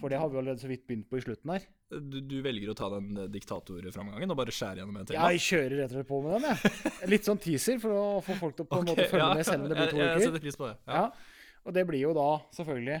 [0.00, 1.66] For det har vi allerede så vidt begynt på i slutten her.
[1.92, 5.28] Du, du velger å ta den eh, diktatorframgangen og bare skjære gjennom en tema?
[5.34, 6.92] Jeg kjører rett og slett på med den, jeg.
[7.12, 9.36] Litt sånn teaser for å få folk til å på en okay, måte følge ja,
[9.36, 10.26] med selv om det blir to jeg, jeg uker.
[10.30, 10.74] setter pris på det.
[10.88, 11.02] Ja.
[11.02, 11.42] Ja.
[11.62, 12.96] Og det blir jo da selvfølgelig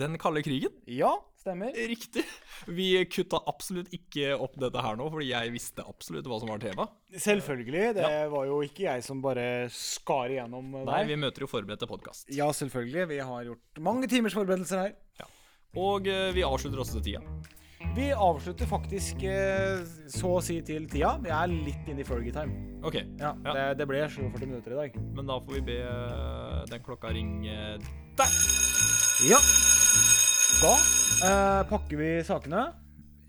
[0.00, 0.78] Den kalde krigen?
[0.88, 1.10] Ja,
[1.42, 1.74] stemmer.
[1.90, 2.22] Riktig.
[2.70, 6.62] Vi kutta absolutt ikke opp dette her nå, fordi jeg visste absolutt hva som var
[6.62, 6.86] tema.
[7.12, 7.84] Selvfølgelig.
[7.98, 12.30] Det var jo ikke jeg som bare skar igjennom Nei, vi møter jo forberedte podkast.
[12.32, 13.10] Ja, selvfølgelig.
[13.12, 14.96] Vi har gjort mange timers forberedelser her.
[15.78, 17.22] Og eh, vi avslutter også til tida.
[17.96, 19.80] Vi avslutter faktisk eh,
[20.12, 21.14] så å si til tida.
[21.24, 22.68] Vi er litt inne i Fergie-time.
[22.84, 23.54] Ok, Ja, Ja.
[23.54, 24.96] Det, det ble 47 minutter i dag.
[25.16, 27.56] men da får vi be eh, den klokka ringe
[28.18, 28.36] der.
[29.24, 29.38] Ja.
[30.62, 32.66] Da eh, pakker vi sakene.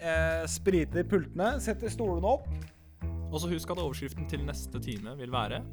[0.03, 2.49] Eh, spriter pultene, setter stolene opp.
[3.31, 5.63] Og så husk at overskriften til neste time vil være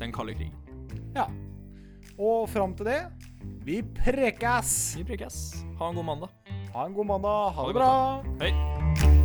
[0.00, 0.58] Den kalde krigen.
[1.14, 1.28] Ja.
[2.18, 2.98] Og fram til det
[3.40, 4.94] vi prekes!
[4.96, 5.64] Vi prekes.
[5.78, 6.28] Ha en god mandag.
[6.74, 7.50] Ha en god mandag.
[7.50, 8.24] Ha Ha det bra!
[8.40, 9.19] Hei.